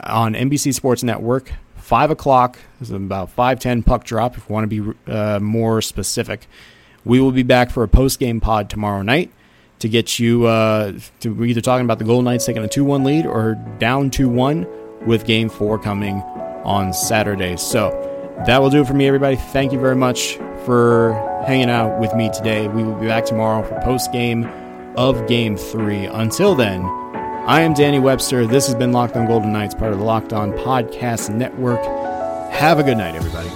on 0.03 0.35
NBC 0.35 0.75
Sports 0.75 1.03
Network. 1.03 1.53
5 1.83 2.11
o'clock 2.11 2.59
is 2.81 2.91
about 2.91 3.35
5.10 3.35 3.85
puck 3.85 4.05
drop 4.05 4.37
if 4.37 4.49
you 4.49 4.53
want 4.53 4.71
to 4.71 4.83
be 4.83 5.13
uh, 5.13 5.41
more 5.41 5.83
specific. 5.83 6.47
We 7.05 7.21
will 7.21 7.33
be 7.33 7.43
back 7.43 7.71
for 7.71 7.83
a 7.83 7.89
post-game 7.89 8.41
pod 8.41 8.71
tomorrow 8.71 9.03
night 9.03 9.31
to 9.81 9.89
get 9.89 10.19
you 10.19 10.47
uh, 10.47 10.93
to 11.21 11.45
either 11.45 11.61
talking 11.61 11.85
about 11.85 11.99
the 11.99 12.05
Golden 12.05 12.25
Knights 12.27 12.47
taking 12.47 12.63
a 12.63 12.69
2 12.69 12.85
1 12.85 13.03
lead 13.03 13.27
or 13.27 13.57
down 13.79 14.11
2 14.11 14.29
1 14.29 14.67
with 15.07 15.27
game 15.27 15.49
four 15.49 15.79
coming 15.79 16.23
on 16.65 16.93
Saturday. 16.93 17.57
So 17.57 17.91
that 18.47 18.63
will 18.63 18.71
do 18.71 18.83
it 18.83 18.87
for 18.87 18.95
me, 18.95 19.09
everybody. 19.09 19.35
Thank 19.35 19.73
you 19.73 19.81
very 19.81 19.97
much 19.97 20.37
for 20.65 21.15
hanging 21.47 21.69
out 21.69 21.99
with 21.99 22.15
me 22.15 22.31
today. 22.33 22.69
We 22.69 22.85
will 22.85 22.95
be 22.95 23.09
back 23.09 23.25
tomorrow 23.25 23.67
for 23.67 23.81
post 23.81 24.13
game 24.13 24.45
of 24.97 25.27
game 25.27 25.57
three. 25.57 26.05
Until 26.05 26.55
then, 26.55 26.83
I 27.45 27.63
am 27.63 27.75
Danny 27.75 27.99
Webster. 27.99 28.47
This 28.47 28.67
has 28.67 28.77
been 28.77 28.93
Locked 28.93 29.17
on 29.17 29.27
Golden 29.27 29.53
Knights, 29.53 29.75
part 29.75 29.93
of 29.93 29.99
the 29.99 30.05
Locked 30.05 30.33
On 30.33 30.53
Podcast 30.53 31.35
Network. 31.35 31.85
Have 32.53 32.79
a 32.79 32.85
good 32.85 32.97
night, 32.97 33.17
everybody. 33.17 33.51